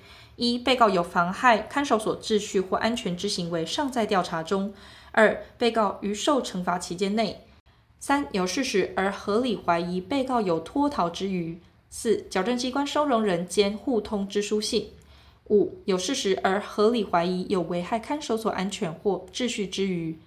[0.41, 4.73] 一、被告有妨害看守所秩序或安全之行为，尚在调查中；
[5.13, 7.43] 二、被告于受惩罚期间内；
[7.99, 11.59] 三、有事实而合理怀疑被告有脱逃之虞；
[11.91, 14.85] 四、矫正机关收容人间互通之书信；
[15.51, 20.19] 五、有事实而合理怀疑有危害看守所安全或秩序之虞。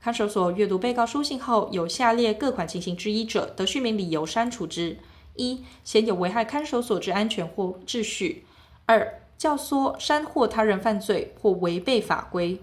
[0.00, 4.98] 看守所阅读被告书信后，有下列各款情形之一者，得续名理由删除之：
[5.36, 8.42] 一、嫌有危害看守所之安全或秩序；
[8.86, 12.58] 二、教唆、煽惑他人犯罪或违背法规；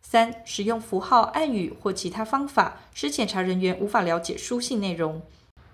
[0.00, 5.20] 三、使用符号、暗语或其他方法，使检查人员无法了解书信内容；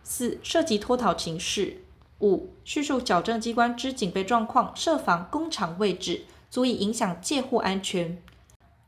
[0.03, 1.79] 四、涉及脱逃情事；
[2.21, 8.21] 五、叙述矫正机关之警备状况、设防工厂位置，足以影响戒护安全。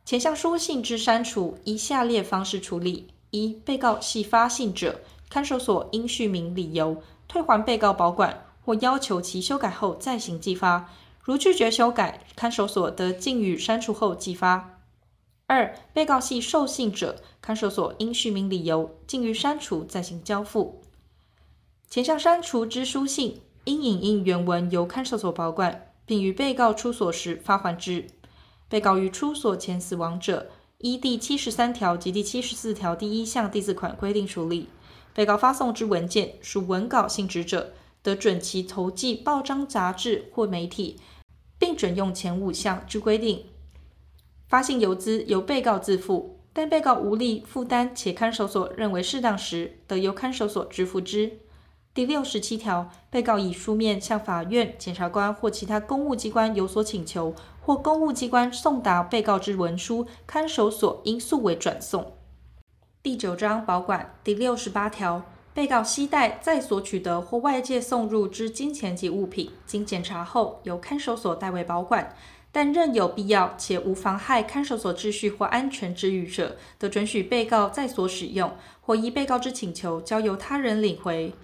[0.04, 10.90] 前项书信之删除，依下列方式处理：一、被告系发信者，看守所应叙明理由，退还被告保管，或要求其修改后再行寄发。
[11.22, 14.80] 如拒绝修改，看守所得禁予删除后寄发。
[15.46, 20.80] 二、被告系受信者，看守所应叙明理由，禁予删除再行交付。
[21.88, 28.06] 前项删除之书信，应影印原文由看守所保管，并于被告出所时发还之。
[28.68, 30.48] 被告于出所前死亡者，
[30.78, 34.68] 依第七十三条及第七十四条第一项第四款规定处理。
[35.12, 41.00] 被告发送之文件属文稿性质者，得准其投寄报章、杂志或媒体，
[41.60, 43.44] 并准用前五项之规定。
[44.48, 51.38] 发信邮资由被告自负，但被告无力负担且看守所认为适当时，得由看守所支付之。
[51.92, 62.14] 第六十七条，被告以书面向法院、检察官或其他公务机关有所请求，或公务机关送达被告之文书，看守所应速为转送。
[63.02, 65.22] 第九章保管第六十八条。
[65.60, 72.16] 被告携带在所取得或外界送入之金钱及物品，经检查后由看守所代为保管，
[72.50, 78.50] 但任有必要且无妨害看守所秩序或安全之余者，得准许被告在所使用，
[78.80, 81.34] 或依被告之请求交由他人领回。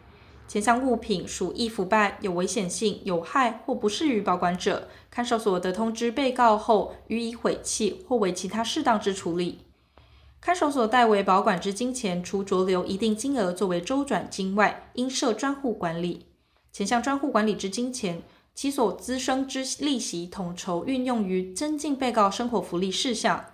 [0.48, 9.65] 前项物品属易腐败、有危险性、有害或不适于保管者，看守所得通知被告后予以毁弃或为其他适当之处理。
[10.46, 16.26] 看守所代为保管之金钱，除酌留一定金额作为周转金外，应设专户管理。
[16.72, 18.22] 前项专户管理之金钱，
[18.54, 23.46] 其所滋生之利息统筹运用于增进被告生活福利事项。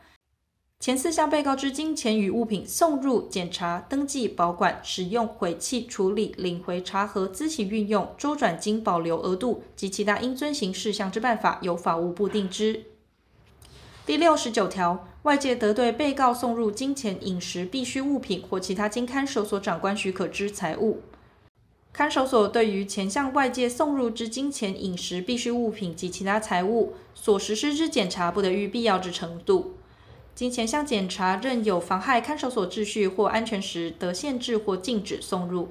[0.80, 12.84] 前四项被告之金钱与物品送入、检查、登记、保管、使用、毁弃、处理、领回、查核、资息运用、周转金保留额度及其他应遵行事项之办法，由法务部定之。
[14.04, 21.00] 第六十九条，外界得对被告送入金钱、饮食必需物品或其他经看守所长官许可之财物。
[21.92, 29.74] 看守所对于前项外界送入之金钱、饮食必需物品及其他财物所实施之检查，不得逾必要之程度。
[30.34, 35.68] 经前项检查任有妨害看守所秩序或安全时，得限制或禁止送入。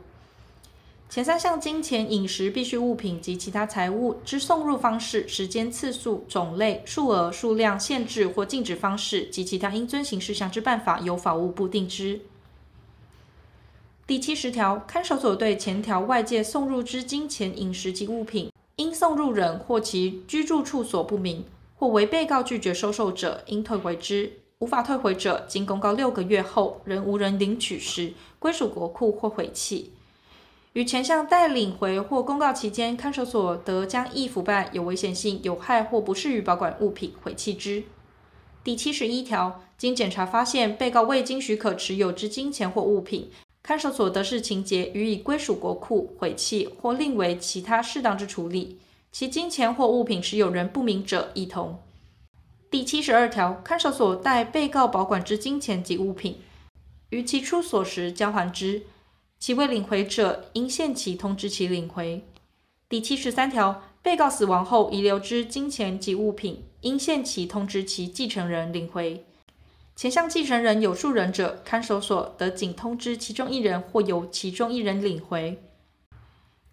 [1.11, 12.21] 前三项金钱、饮食必需物品及其他财物之送入方式、时间、次数、种类、数额、数量、限制或禁止方式及其他应遵行事项之办法，由法务部定之。
[14.07, 21.43] 第七十条，看守所对前条外界送入之金钱、饮食及物品，因送入人或其居住处所不明，
[21.75, 24.31] 或为被告拒绝收受者，应退回之。
[24.59, 29.91] 无法退回者，经公告六个月后仍无人领取时，归属国库或毁弃。
[30.73, 37.83] 于前项待领回或公告期间，看守所得将易腐败、有危险性、有害或不适于保管物品毁弃之。
[38.63, 43.29] 第七十一条，经检查发现被告未经许可持有之金钱或物品，
[43.61, 48.79] 看守所得视情节予以归属国库、毁弃或另为其他适当之处理。
[49.11, 51.79] 其金钱或物品持有人不明者，亦同。
[52.69, 56.37] 第七十二条，看守所代被告保管之金钱及物品，
[57.09, 58.83] 于其出所时交还之；
[59.41, 62.23] 其未领回者，应限期通知其领回。
[62.87, 69.25] 第七十三条，被告死亡后遗留之金钱及物品，应限期通知其继承人领回。
[69.95, 75.59] 前项继承人有数人者，看守所得仅通知其中一人或由其中一人领回。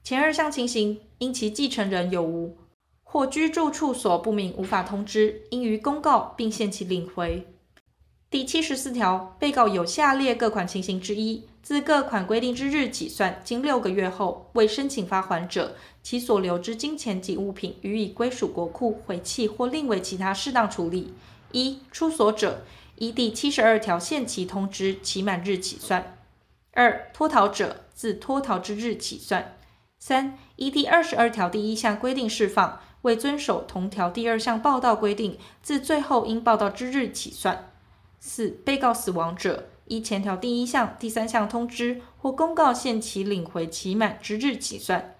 [0.05, 2.59] 前二项情形，因其继承人有无，
[3.03, 7.47] 或居住处所不明，无法通知，应予公告并限期领回。
[8.31, 21.15] 第七十四条，被告有下列各款情形之一，自各款规定之日起算，经六个月后未申请发还者，其所留之金钱及物品予以归属国库、毁弃或另为其他适当处理。
[21.53, 22.65] 一、出所者，
[22.97, 26.19] 依第七十二条限期通知期满日起算。
[26.73, 29.57] 二、脱逃者，自脱逃之日起算。
[29.99, 32.81] 三、依第二十二条第一项规定释放。
[33.03, 37.68] 未遵守同条第二项报到规定，自最后应报到之日起算。
[38.21, 45.15] 四、被告死亡者，依前条第一项、第三项通知或公告限期领回期满之日起算。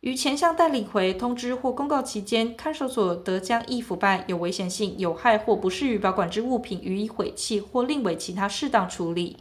[0.00, 9.36] 于前项待领回通知或公告期间，看守所得将易腐败、有危险性、有害或不适于保管之物品予以毁弃或另为其他适当处理。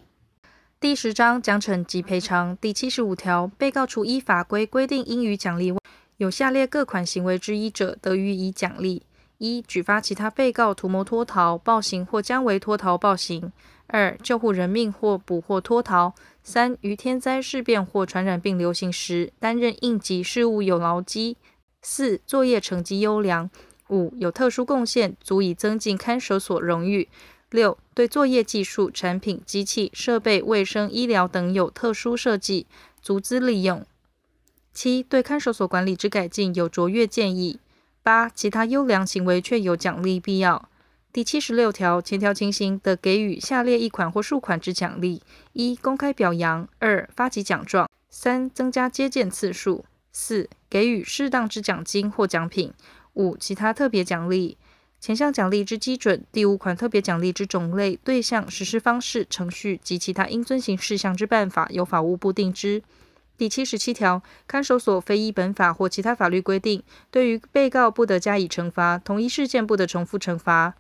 [0.82, 5.80] 第十章奖惩及赔偿第七十五条，被告除依法规规定应予奖励外，
[6.18, 9.04] 有下列各款行为之一者，得予以奖励：
[9.39, 13.51] 一、举发其他被告图谋脱逃、暴行或将为脱逃、暴行；
[13.87, 16.13] 二、救护人命或捕获脱逃；
[16.43, 21.37] 三、于天灾事变或传染病流行时，担任应急事务有劳绩；
[21.81, 23.47] 四、作业成绩优良；
[23.87, 27.07] 五、有特殊贡献，足以增进看守所荣誉；
[27.49, 32.67] 六、对作业技术、产品、机器、设备、卫生、医疗等有特殊设计，
[33.01, 33.85] 足资利用。
[34.73, 37.57] 七、对看守所管理之改进有卓越建议；
[38.02, 40.70] 八、其他优良行为确有奖励必要。
[41.12, 45.22] 第七十六条，前条情形得给予下列一款或数款之奖励：
[45.54, 52.72] 一、公开表扬；二、发给奖状；三、增加接见次数；四、给予适当之奖金或奖品；
[53.14, 54.58] 五、其他特别奖励。
[55.00, 62.84] 前项奖励之基准、第五款特别奖励之种类、对象、实施方式、程序及其他应遵行事项之办法，由法务部定之。
[63.39, 70.75] 第七十七条，看守所非依本法或其他法律规定，对于被告不得加以惩罚，同一事件不得重复惩罚。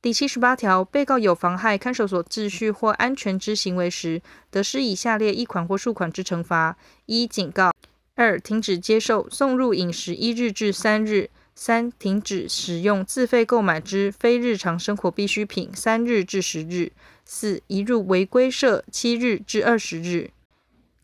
[0.00, 6.76] 第七十八条，被告有妨害看守所秩序或安全之行为时，得施以下列一款或数款之惩罚：
[7.06, 7.70] 一、警告；
[8.16, 16.90] 二、停止接受送入饮食一日至三日；三、停止使用自费购买之非日常生活必需品三日至十日；
[17.24, 20.32] 四、移入违规舍七日至二十日。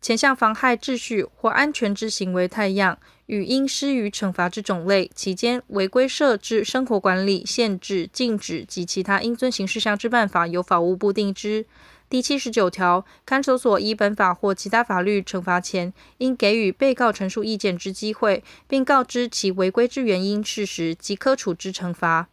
[0.00, 11.66] 前项妨害秩序或安全之行为态样，与应施予惩罚之种类、期间、违规设置生活管理、限制、禁止及其他应遵行事项之办法，由法务部定之。
[12.08, 22.28] 第七十九条，看守所依本法或其他法律惩罚前，应给予被告陈述意见之机会，并告知其违规之原因、事实及可处之惩罚。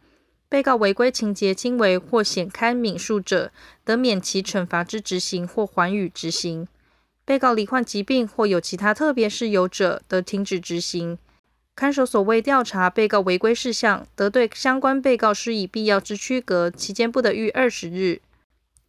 [0.48, 3.50] 被告违规情节轻微或显堪悯恕者，
[3.84, 6.68] 得免其惩罚之执行或缓予执行。
[7.26, 11.18] 被告罹患疾病或有其他特别事由者，得停止执行。
[11.74, 18.20] 看守所为调查被告违规事项，得对相关被告施以必要之区隔，期间不得逾二十日。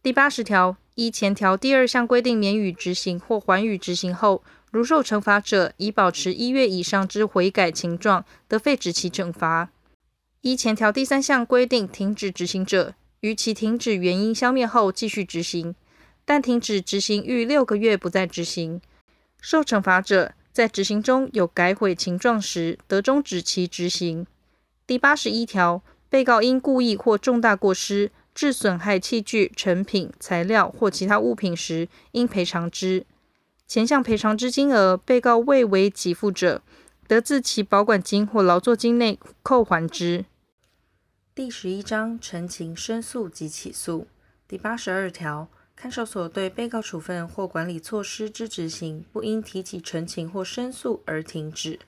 [0.02, 9.70] 第八十条，依前条第二项规定免予执行或缓予执行后，如受惩罚者已保持一月以上之悔改情状，得废止其惩罚。
[10.42, 15.74] 依前条第三项规定停止执行者，于其停止原因消灭后继续执行。
[16.28, 18.82] 但停止执行逾六个月不再执行，
[19.40, 24.26] 受惩罚者在执行中有改悔情状时，得终止其执行。
[24.86, 33.06] 第八十一条，被告因故意或重大过失致损害器具、成品、材料或其他物品时，应赔偿之。
[33.66, 36.60] 前项赔偿之金额，被告未为给付者，
[37.06, 40.26] 得自其保管金或劳作金内扣还之。
[41.34, 44.06] 第十一章陈情、申诉及起诉。
[44.46, 45.48] 第八十二条。
[45.80, 51.78] 看守所对被告处分或管理措施之执行，不因提起陈情或申诉而停止，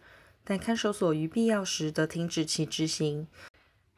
[0.44, 3.26] 但看守所于必要时得停止其执行。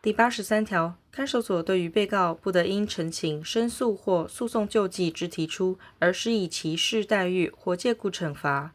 [0.01, 8.73] 第八十三条，看守所对于被告不得因陈情、申诉或诉讼救济之提出而施以歧视待遇或借故惩罚。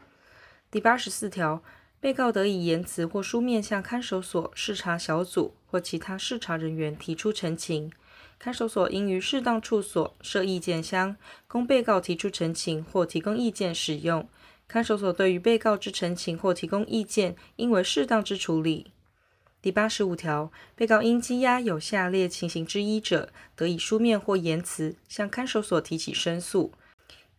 [0.69, 1.63] 第八十四条，
[1.99, 7.91] 被告得以言辞或书面向看守所视察小组或其他视察人员提出陈情。
[8.39, 11.15] 看守所应于适当处所设意见箱，
[11.47, 14.27] 供被告提出陈情或提供意见使用。
[14.67, 18.87] 看守所对于被告之陈情或提供意见，应为适当之处理。
[19.61, 26.73] 第八十五条，被告因羁押有下列情形之一者，得以书面或言辞向看守所提起申诉：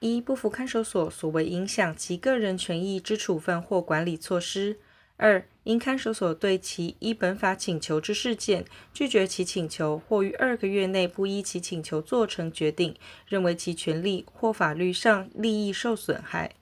[0.01, 4.79] 一、不服看守所所为影响其个人权益之处分或管理措施。
[5.19, 8.65] 二、因看守所对其依本法请求之事件，
[8.95, 12.95] 拒绝其请求，或于二个月内不依其请求做成决定，
[13.27, 16.53] 认为其权利或法律上利益受损害。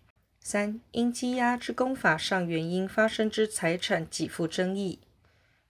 [0.40, 5.00] 三、因羁押之公法上原因发生之财产给付争议。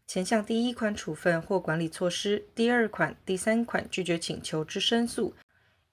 [0.06, 5.34] 前项第一款处分或管理措施，第二款、第三款拒绝请求之申诉，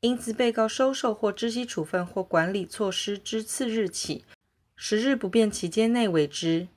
[0.02, 4.24] 应自被告收受或知悉处分或管理措施之次日起，
[4.76, 6.68] 十日不变期间内为之。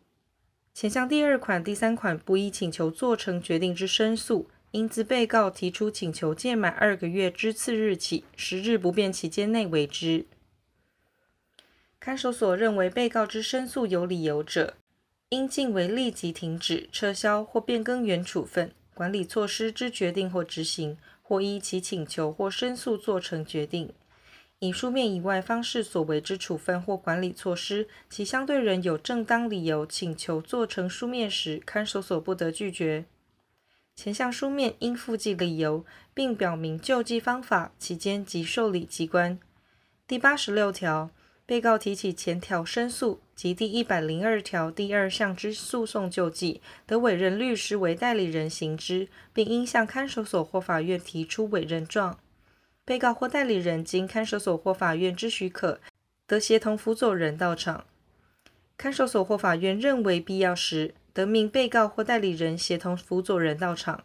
[0.76, 10.26] 前项第二款、第三款不依请求做成决定之申诉，应自被告提出请求届满二个月之次日起，十日不变期间内为之。
[11.98, 14.74] 看守所认为被告之申诉有理由者，
[15.30, 23.94] 应径为立即停止、撤销或变更原处分、管理措施之决定或执行，或依其请求或申诉做成决定。
[24.60, 33.04] 以书面以外方式所为之处分或管理措施，其相对人有正当理由请求做成书面时，看守所不得拒绝。
[33.94, 35.84] 前项书面应附记理由，
[36.14, 39.38] 并表明救济方法、期间及受理机关。
[40.06, 41.10] 第八十六条，
[41.44, 52.18] 被告提起前条申诉及第一百零二条第二项之诉讼救济，得委任律师为代理人行之，并应向看守所或法院提出委任状。
[52.86, 55.80] 被告或代理人经看守所或法院之许可，
[56.24, 57.84] 得协同辅佐人到场。
[58.76, 64.04] 看守所或法院认为必要时，得命被告或代理人协同辅佐人到场。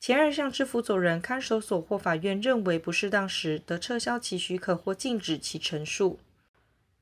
[0.00, 6.18] 前二项之辅佐人，看守所或法院认为不适当时，得撤销其许可或禁止其陈述。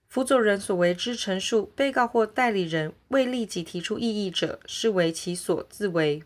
[0.09, 6.23] 辅佐人所为之陈述，被告或代理人未立即提出异议者，视为其所自为。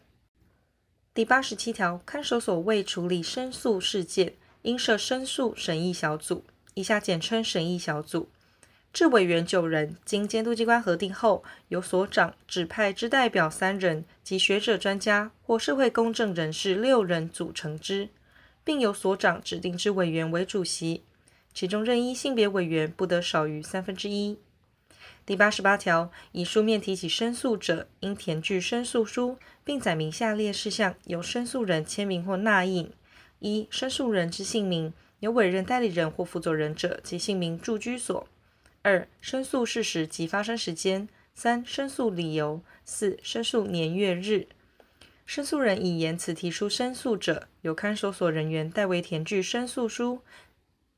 [1.15, 4.35] 第八十七条，看守所为处理申诉事件。
[4.63, 6.45] 应设申诉审议小组，
[6.75, 8.29] 以下简称审议小组，
[8.93, 18.09] 治委员九人，经监督机关核定后，由所长指派之代表三人及学者专家或社会公正人士六人组成之，
[18.63, 21.03] 并由所长指定之委员为主席，
[21.55, 24.39] 其中任一性别委员不得少于三分之一。
[25.25, 32.93] 第八十八条，以书面提起申诉者，应填具申诉书，并载明下列事项，由申诉人签名或捺印。
[33.41, 38.27] 一、申诉人之姓名，有委任代理人或辅佐人者，其姓名、住居所；
[38.83, 44.47] 二、申诉事实及发生时间；三、申诉理由；四、申诉年月日。
[45.25, 50.21] 申诉人以言辞提出申诉者，由看守所人员代为填具申诉书，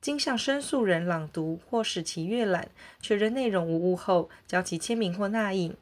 [0.00, 2.70] 经向申诉人朗读或使其阅览，
[3.00, 5.76] 确认内容无误后，交其签名或捺印。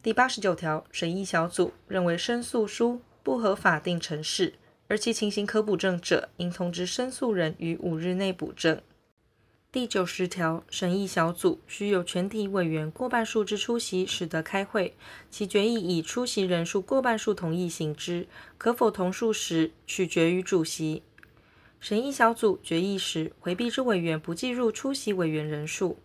[0.00, 4.54] 第八十九条，审议小组认为申诉书不合法定程式，
[4.88, 8.80] 而其情形可补正者，应通知申诉人于五日内补正。
[9.70, 14.94] 第九十条，审议小组须有全体委员过半数之出席，使得开会。
[15.30, 18.26] 其决议以出席人数过半数同意行之，
[18.56, 21.02] 可否同数时，取决于主席。
[21.78, 25.98] 审议小组决议时，回避之委员不计入出席委员人数。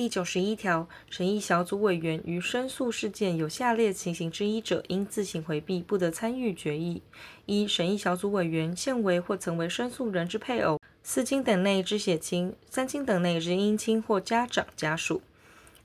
[0.00, 7.02] 第九十一条，审议小组委员于申诉事件有下列情形之一者，应自行回避，不得参与决议：
[7.44, 15.20] 一、审议小组委员现为或曾为申诉人之配偶、四亲等内之血亲、三亲等内之姻亲或家长家属；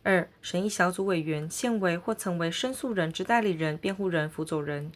[0.02, 4.90] 二、审议小组委员现为或曾为申诉人之代理人、辩护人、辅佐人；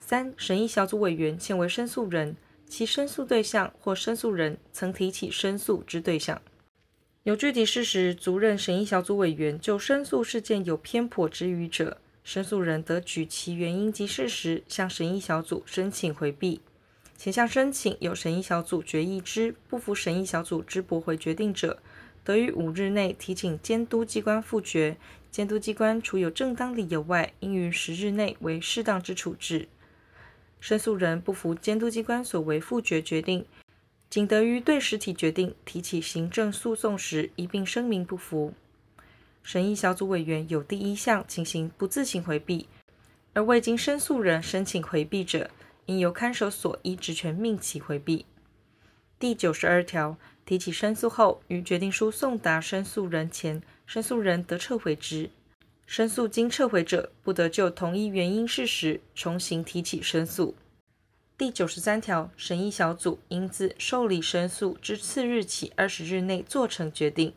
[0.00, 2.34] 三、审议小组委员现为申诉人。
[2.66, 6.40] 其申诉对象或申诉人曾提起申诉之对象，
[7.24, 16.60] 有具体事实足任审议小组委员就申诉事件有偏颇之虞者，申诉人得举其原因及事实，向审议小组申请回避。
[17.16, 21.78] 前项申请有审议小组决议之不服审议小组之驳回决定者，
[22.22, 24.98] 得于五日内提请监督机关复决。
[25.30, 29.68] 监督机关除有正当理由外，应于十日内为适当之处置。
[30.60, 33.46] 申诉人不服监督机关所为复决决定，
[34.08, 38.54] 仅得于对实体决定提起行政诉讼时一并声明不服。
[39.42, 42.68] 审议小组委员有第一项情形不自行回避，
[43.32, 45.50] 而未经申诉人申请回避者，
[45.86, 48.24] 应由看守所依职权命其回避。
[49.18, 55.30] 第九十二条，提起申诉后，于决定书送达申诉人前，申诉人得撤回之。
[55.86, 60.54] 申诉经撤回者，不得就同一原因事实重新提起申诉。
[61.36, 67.34] 第九十三条，审议小组应自受理申诉之次日起二十日内做成决定，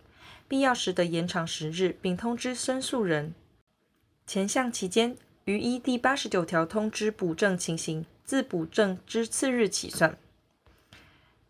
[0.47, 3.33] 必要时得延长十日，并通知申诉人。
[4.27, 10.15] 前项期间，于依第八十九条通知补正情形，自补正之次日起算。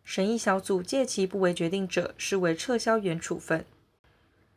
[0.05, 3.65] 审议小组届期不为决定者，视为撤销原处分。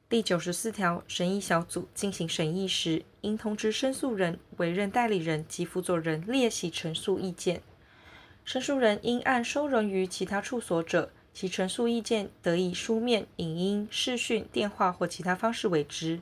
[0.08, 7.60] 第九十四条，审议小组进行审议时，应通知申诉人、委任代理人及辅佐人列席陈述意见。
[8.44, 16.20] 申诉人应按收容于其他处所者，其陈述意见得以书面、影音、视讯、电话或其他方式为之。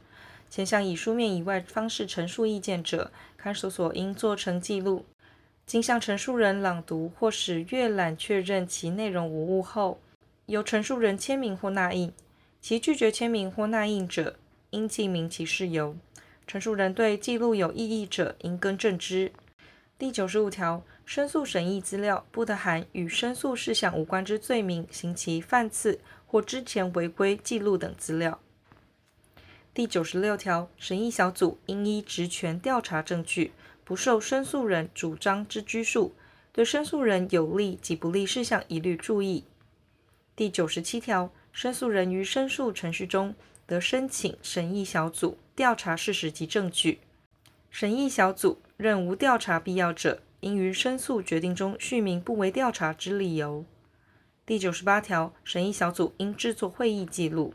[0.51, 5.05] 前项以书面以外方式陈述意见者，看守所应做成记录，
[5.67, 10.01] 经向陈述人朗读或使阅览确认其内容无误后，
[10.47, 12.13] 由陈述人签名或捺印。
[12.61, 14.37] 其拒绝签名或捺印者，
[14.71, 15.97] 应记明其事由。
[16.47, 19.31] 陈述人对记录有异议者，应更正之。
[19.99, 28.39] 第九十五条，申诉审议资料不得含与申诉事项无关之罪名、刑期、犯次或之前违规记录等资料。
[29.75, 33.51] 第九十六条，审议小组应依职权调查证据，
[33.83, 36.15] 不受申诉人主张之拘束，
[36.53, 39.43] 对申诉人有利及不利事项一律注意。
[40.37, 41.33] 第九十七条。
[41.51, 43.35] 申诉人于申诉程序中
[43.67, 47.01] 得申请审议小组调查事实及证据。
[47.71, 53.65] 审议小组认无调查必要者，应于申诉决定中叙明不为调查之理由。
[54.45, 57.55] 第九十八条，审议小组应制作会议记录，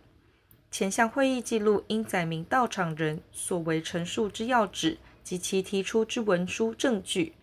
[0.70, 7.34] 前项会议记录应载明到场人所为陈述之要旨及其提出之文书证据。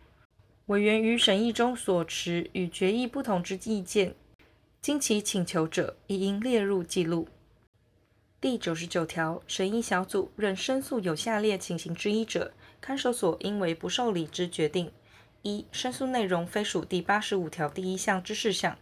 [0.66, 4.14] 委员于审议中所持与决议不同之意见。
[4.80, 7.28] 经其请求者，亦应列入记录。
[8.40, 14.90] 第九十九条，审议小组认申诉有下列情形之一者，看守所应为不受理之决定：
[15.42, 18.72] 一、申诉内容非属第八十五条第一项之事项；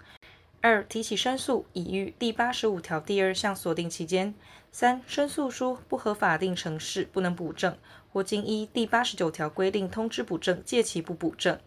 [0.60, 4.34] 二、提起申诉已于第八十五条第二项所定期间；
[4.70, 7.76] 三、申诉书不合法定程式，不能补正，
[8.12, 11.58] 或经依第八十九条规定通知补正，届期不补正。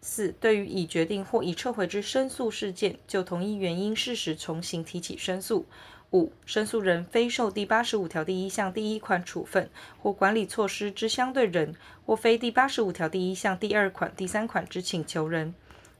[0.00, 5.66] 四、对于已决定或已撤回之申诉事件，就同一原因事实重新提起申诉。
[6.12, 9.70] 五、申诉人非受第八十五条第一项第一款处分
[10.02, 15.54] 或管理措施之相对人，或非第八十五条第一项第二款、第三款之请求人。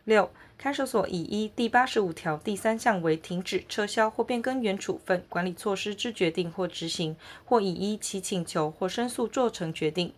[0.05, 10.13] 六、看守所已依第八十五条第三项为停止、撤销或变更原处分、管理措施之决定或执行，或已依其请求或申诉做成决定。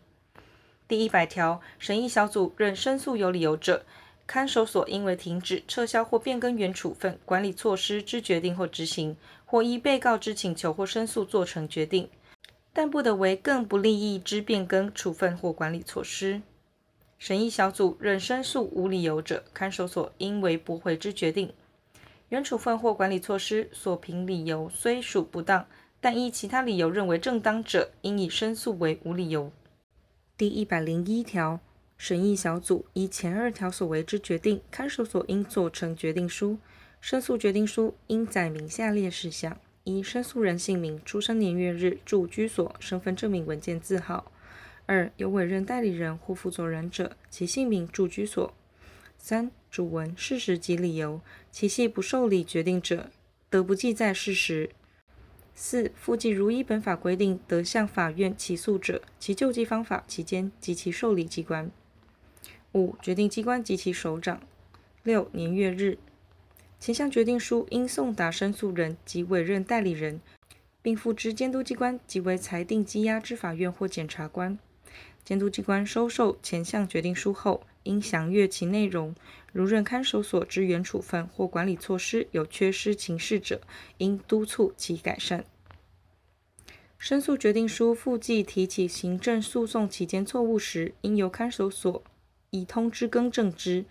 [0.88, 3.84] 第一百条，审议小组认申诉有理由者，
[4.26, 9.16] 看守所应为停止、撤销或变更原处分、管理措施之决定或执行，
[9.52, 12.08] 或依被告之请求或申诉做成决定，
[12.72, 16.40] 但不得为更不利益之变更处分或管理措施。
[17.18, 21.52] 审议小组认申诉无理由者，看守所应为驳回之决定。
[22.30, 25.66] 原处分或管理措施所评理由虽属不当，
[26.00, 29.52] 但依其他理由认为正当者，应以申诉为无理由。
[30.38, 31.60] 第一百零一条，
[31.98, 36.56] 审议小组依前二条所为之决定，看守所应做成决定书。
[37.02, 44.30] 申诉决定书应载明下列事项：一、申诉人姓名、出生年月日、住居所、身份证明文件字号；
[44.86, 48.52] 二、有委任代理人或负责人者，其姓名、住居所；
[49.18, 53.10] 三、主文、事实及理由，其系不受理决定者，
[53.50, 54.70] 得不记载事实。
[55.56, 61.68] 四、附记如依本法规定得向法院起诉者，其救济方法、期间及其受理机关。
[62.74, 64.40] 五、决定机关及其首长。
[65.02, 65.98] 六、年月日。
[66.82, 70.20] 前项决定书应送达申诉人及委任代理人，
[70.82, 74.58] 并付之监督机关即为裁定羁押之法院或检察官。
[75.24, 79.14] 监督机关收受前项决定书后，应详阅其内容。
[79.52, 83.60] 如认看守所之原处分或管理措施有缺失情事者，
[83.98, 85.44] 应督促其改善。
[86.98, 92.02] 申诉决定书附记提起行政诉讼期间错误时，应由看守所
[92.50, 93.84] 以通知更正之，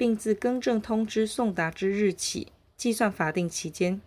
[0.00, 4.00] 并自更正通知送达之日起计算法定期间。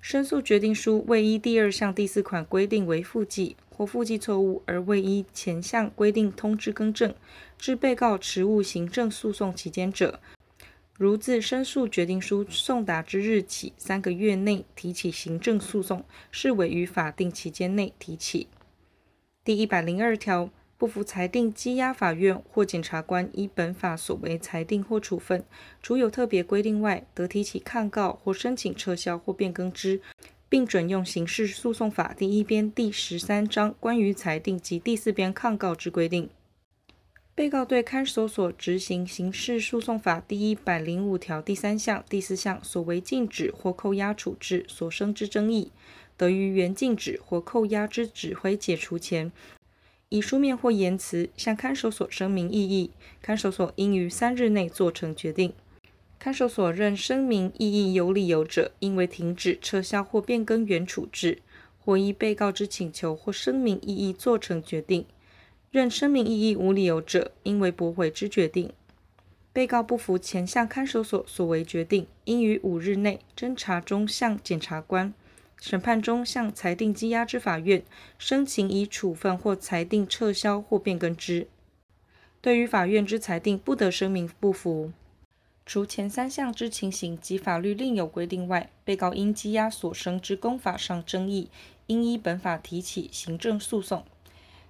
[0.00, 7.12] 申诉决定书未依第二项第四款规定为附记，或附记错误而未依前项规定通知更正，
[7.58, 10.20] 致被告迟误行政诉讼期间者，
[10.96, 18.46] 如自申诉决定书送达之日起三个月内提起行政诉讼，视为于法定期间内提起。
[19.42, 25.44] 第一百零二条，不服裁定羁押法院或检察官依本法所为裁定或处分，
[25.82, 30.00] 除有特别规定外，得提起抗告或申请撤销或变更之。
[30.48, 36.30] 并准用刑事诉讼法第一编第十三章关于裁定及第四编抗告之规定。
[37.34, 45.72] 被告对看守所执行刑事诉讼法第一百零五条第三项、第四项所为禁止或扣押处置所生之争议，
[46.16, 49.32] 得于原禁止或扣押之指挥解除前，
[50.08, 52.90] 以书面或言辞向看守所声明异议。
[53.20, 55.52] 看守所应于三日内做成决定。
[56.18, 61.42] 看守所认声明异议有理由者，应为停止、撤销或变更原处置，
[61.78, 65.04] 或依被告之请求或声明异议做成决定；
[65.70, 68.72] 认声明异议无理由者，应为驳回之决定。
[69.52, 75.12] 被告不服前项看守所所为决定，应于五日内侦查中向检察官、
[75.60, 77.82] 审判中向裁定羁押之法院
[78.18, 81.48] 申请以处分或裁定撤销或变更之。
[82.40, 84.92] 对于法院之裁定，不得声明不服。
[85.64, 91.48] 除前三项之情形及法律另有规定外，被告因羁押所生之公法上争议，
[91.88, 94.04] 应依本法提起行政诉讼。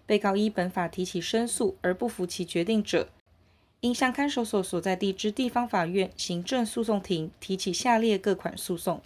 [0.06, 3.10] 被告依本法提起申诉而不服其决定者，
[3.80, 9.02] 应向看守所所在地之地方法院行政诉讼庭提起下列各款诉讼：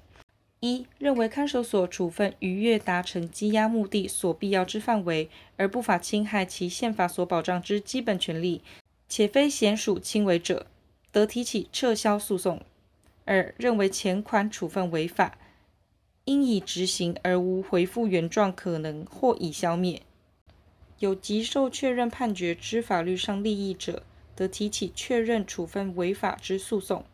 [0.60, 8.60] 一、认为看守所处分逾越达成羁押目的所必要之范围，而不法侵害其宪法所保障之基本权利，
[9.08, 10.66] 且非显属轻微者。
[11.12, 12.60] 得提起撤销诉讼。
[13.24, 15.38] 二、认为前款处分违法，
[16.26, 20.02] 应已执行而无回复原状可能或已消灭，
[20.98, 24.02] 有即受确认判决之法律上利益者，
[24.36, 27.04] 得提起确认处分违法之诉讼。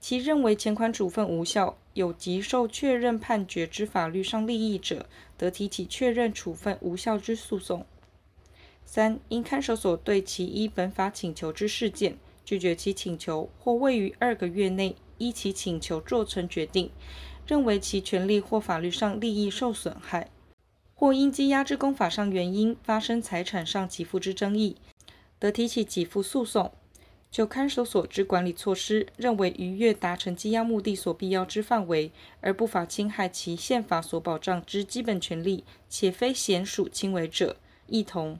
[0.00, 7.84] 其认为前款处分无效，有即受确认判决之法律上利益者，得提起确认处分无效之诉讼。
[8.86, 16.90] 三、因看守所对其依本法请求之事件，拒绝其请求，或未于二个月内依其请求做成决定，
[17.46, 20.30] 认为其权利或法律上利益受损害，
[20.94, 24.76] 或因羁押之公法上原因发生财产上给付之争议，
[25.38, 26.72] 得提起给付诉讼。
[27.30, 32.10] 就看守所之管理措施，认为逾越达成羁押目的所必要之范围，
[32.40, 37.56] 而不法侵害其宪法所保障之基本权利，且非显属轻微者，
[37.86, 38.38] 一同。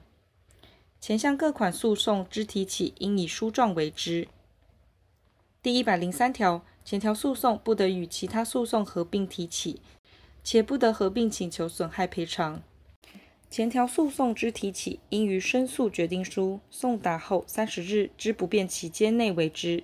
[1.00, 4.26] 前项各款诉讼之提起，应以书状为之。
[5.62, 9.80] 第一百零三条，前条诉讼不得与其他诉讼合并提起，
[10.42, 12.62] 且不得合并请求损害赔偿。
[13.50, 19.82] 前条诉讼之提起，应于申诉决定书送达后三十日之不变期间内为之。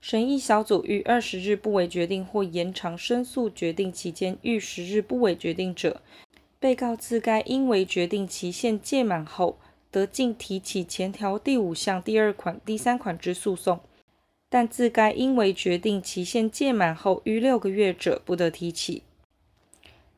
[0.00, 6.00] 审议小组逾二十日不为决定，或延长申诉决定期间逾十日不为决定者，
[6.60, 9.58] 被告自该应为决定期限届满后。
[9.90, 13.80] 得径提起前条第五项第二款、第三款之诉讼，
[14.50, 19.02] 但自该应为决定期限届满后逾六个月者，不得提起。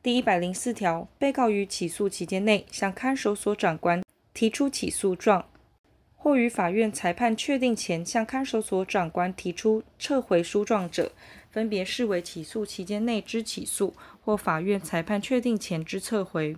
[0.03, 5.45] 第一百零四条，被告于起诉期间内向看守所长官提出起诉状，
[6.15, 11.11] 或于法院裁判确定前向看守所长官提出撤回书状者，
[11.51, 13.93] 分别视为起诉期间内之起诉，
[14.25, 16.57] 或法院裁判确定前之撤回。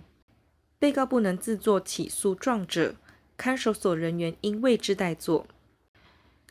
[0.78, 2.94] 被告不能自作起诉状者，
[3.36, 5.46] 看守所人员应为之代作。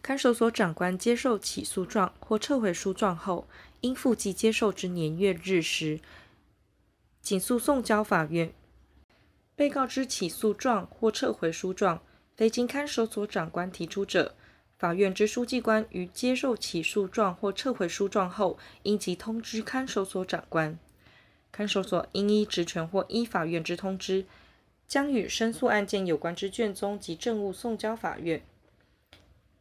[0.04, 3.48] 看守所长官接受起诉状或撤回书状后，
[3.82, 6.00] 应附记接受之年月日时，
[7.24, 8.54] 请速送交法院。
[9.56, 12.04] 被告之起诉状或撤回书状，
[12.36, 14.36] 非经看守所长官提出者，
[14.78, 20.78] 法院之书记官于接受起诉状或撤回书状后，应即通知看守所长官。
[21.52, 24.26] 看守所应依职权或依法院之通知，
[24.88, 28.44] 将与申诉案件有关之卷宗及证物送交法院。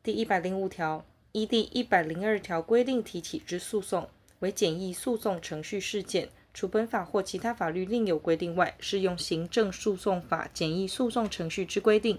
[0.02, 4.08] 第一百零五条，依第一百零二条规定提起之诉讼，
[4.40, 12.18] 为简易诉讼程序事件，除本法或其他法律另有规定外，适用行政诉讼法简易诉讼程序之规定，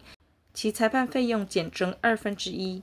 [0.53, 2.81] 其裁判费用减征二分之一。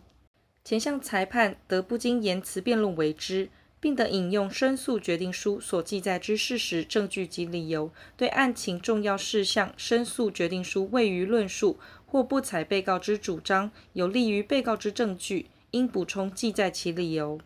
[0.64, 3.48] 前项裁判得不经言辞辩论为之，
[3.80, 11.78] 并得引用申诉决定书所记载之事实、证据及理由，对案情重要事项，申诉决定书未予论述。
[12.06, 17.38] 或不采被告之主张，有利于被告之证据，应补充记载其理由。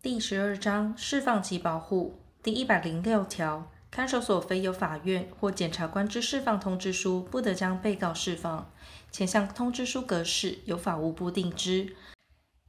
[0.00, 8.72] 第十二章释放及保护第一百零六条，看守所非有法院或检察官之释放通知书，不得将被告释放。
[9.12, 11.94] 前项通知书格式由法务部定之。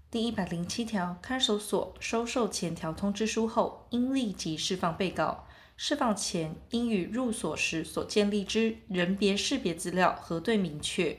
[0.10, 5.48] 第一百零七条，看守所收受前条通知书后，应立即释放被告。
[5.78, 11.18] 释放前，应与入所时所建立之人别识别资料核对明确。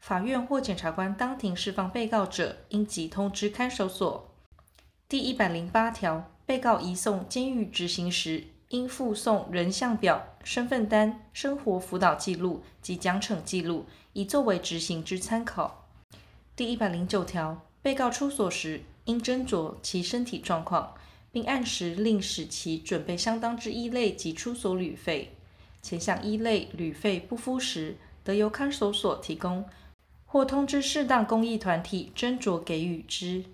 [0.00, 4.31] 法院或检察官当庭释放被告者，应即通知看守所。
[5.12, 13.84] 第一百零八条，被告移送监狱执行时，应附送人像表、身份单、生活辅导记录及奖惩记录，
[14.14, 15.86] 以作为执行之参考。
[16.56, 20.94] 第一百零九条，被告出所时，应斟酌其身体状况。
[21.30, 25.34] 并按时令使其准备相当之衣类及出所旅费，
[25.82, 29.66] 前项衣类、旅费不敷时，得由看守所提供，
[30.24, 33.44] 或通知适当公益团体斟酌给予之。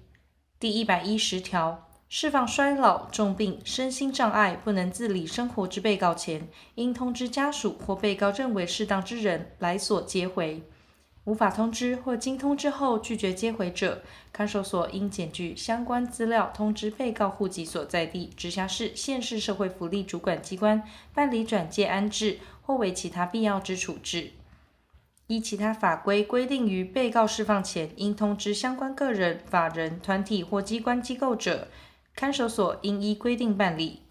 [0.61, 10.61] 第一百一十条，释放衰老、重病、身心障碍不能自理生活之被告前，应通知家属或被告认为适当之人来所接回。
[11.23, 14.03] 无法通知或经通知后拒绝接回者，
[14.33, 20.83] 看守所应检具相关资料，通知被告户籍所在地直辖市、县市社会福利主管机关
[21.15, 24.33] 办理转介安置或为其他必要之处置。
[25.29, 31.69] 依其他法规规定，于被告释放前应通知相关个人、法人、团体或机关机构者，
[32.17, 34.03] 看守所应依规定办理。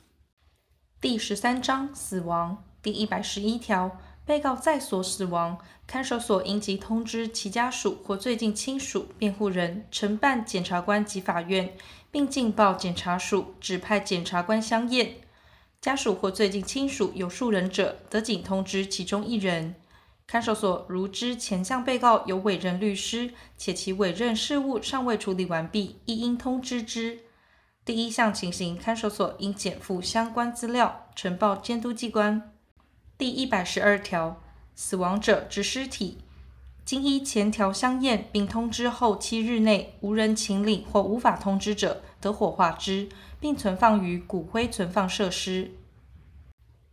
[1.01, 3.99] 第十三章死亡第一百十一条。
[4.27, 5.57] 被告在所死亡，
[5.87, 11.73] 看守所应即通知其家属或最近亲属、辩护人，承办检察官及法院，
[12.11, 15.13] 并径报检察署，指派检察官相验。
[15.79, 19.75] 家属或最近亲属有数人者，得仅通知其中一人。
[20.27, 27.21] 看守所如知前项被告有委任律师，且其委任事务尚未处理完毕，亦应通知之。
[27.85, 32.51] 第一项情形，看守所应减负相关资料，呈报监督机关。
[33.17, 34.41] 第一百十二条，
[34.75, 36.17] 死亡者之尸体，
[36.83, 43.07] 经依前条相验并通知后七日内无人请领或无法通知者，得火化之，
[43.39, 45.71] 并存放于骨灰存放设施。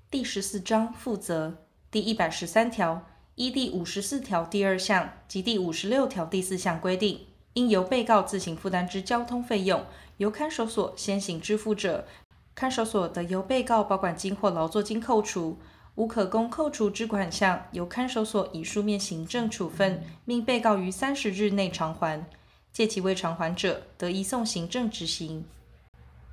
[0.09, 3.05] 第十四章负责第一百十三条，
[3.37, 9.85] 依第五十四条第二项及第五十六条第四项规定，应由被告自行负担之交通费用，
[10.19, 12.07] 由看守所先行支付者，
[12.55, 15.59] 看守所得由被告保管金或劳作金扣除。
[15.97, 22.25] 无可供扣除之款项，由看守所以书面行政处分，命被告于三十日内偿还。
[22.73, 25.45] 届期未偿还者，得移送行政执行。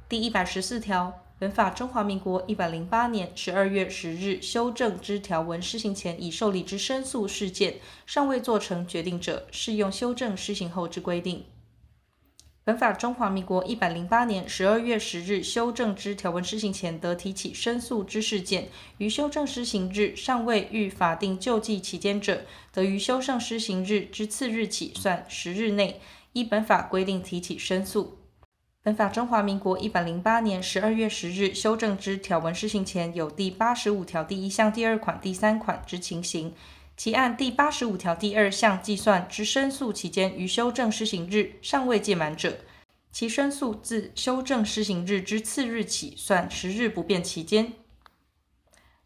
[0.10, 11.44] 第一百十四条，本法中华民国一百零八年十二月十日修正之条文施行前已受理之申诉事件，尚未做成决定者，适用修正施行后之规定。
[12.64, 18.70] 本法中华民国一百零八年十二月十日修正之条文施行前得提起申诉之事件，
[19.00, 26.00] 于修正施行日尚未遇法定救济期间者，得于修正施行日之次日起算十日内，
[26.34, 28.20] 依本法规定提起申诉。
[28.84, 36.52] 本法中华民国一百零八年十二月十日修正之条文施行前有第八十五条第一项第二款、第三款之情形。
[36.98, 42.58] 其按第八十五条第二项计算之申诉期间，于修正施行日尚未届满者，
[43.12, 47.74] 其申诉自修正施行日之次日起算十日不变期间。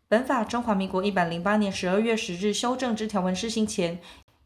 [0.08, 4.00] 本法中华民国一百零八年十二月十日修正之条文施行前，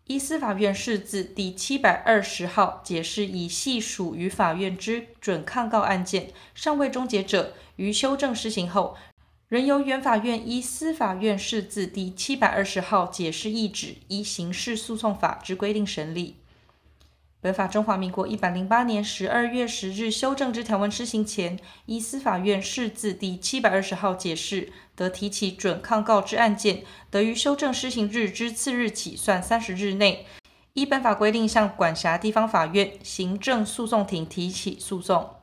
[0.10, 8.98] 依司法院释字第七百二十号解释，已系属于法院之准抗告案件尚未终结者，于修正施行后，
[9.50, 16.38] 仍由原法院依司法院释字第七百二十号解释意旨，依刑事诉讼法之规定审理。
[17.42, 30.26] 本法中华民国一百零八年十二月十日修正之条文施行前，依司法院释字第七百二十号解释，得提起准抗告之案件，得于修正施行日之次日起算三十日内，
[30.74, 35.36] 依本法规定向管辖地方法院行政诉讼庭提起诉讼。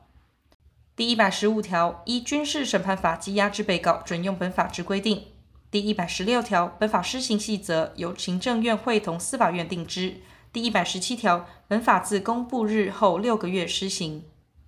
[0.95, 5.23] 第一百十五条，依军事审判法羁押之被告，准用本法之规定。
[5.71, 10.17] 第一百十六条，本法施行细则由行政院会同司法院定之。
[10.53, 14.23] 第一百十七条，本法自公布日后六个月施行。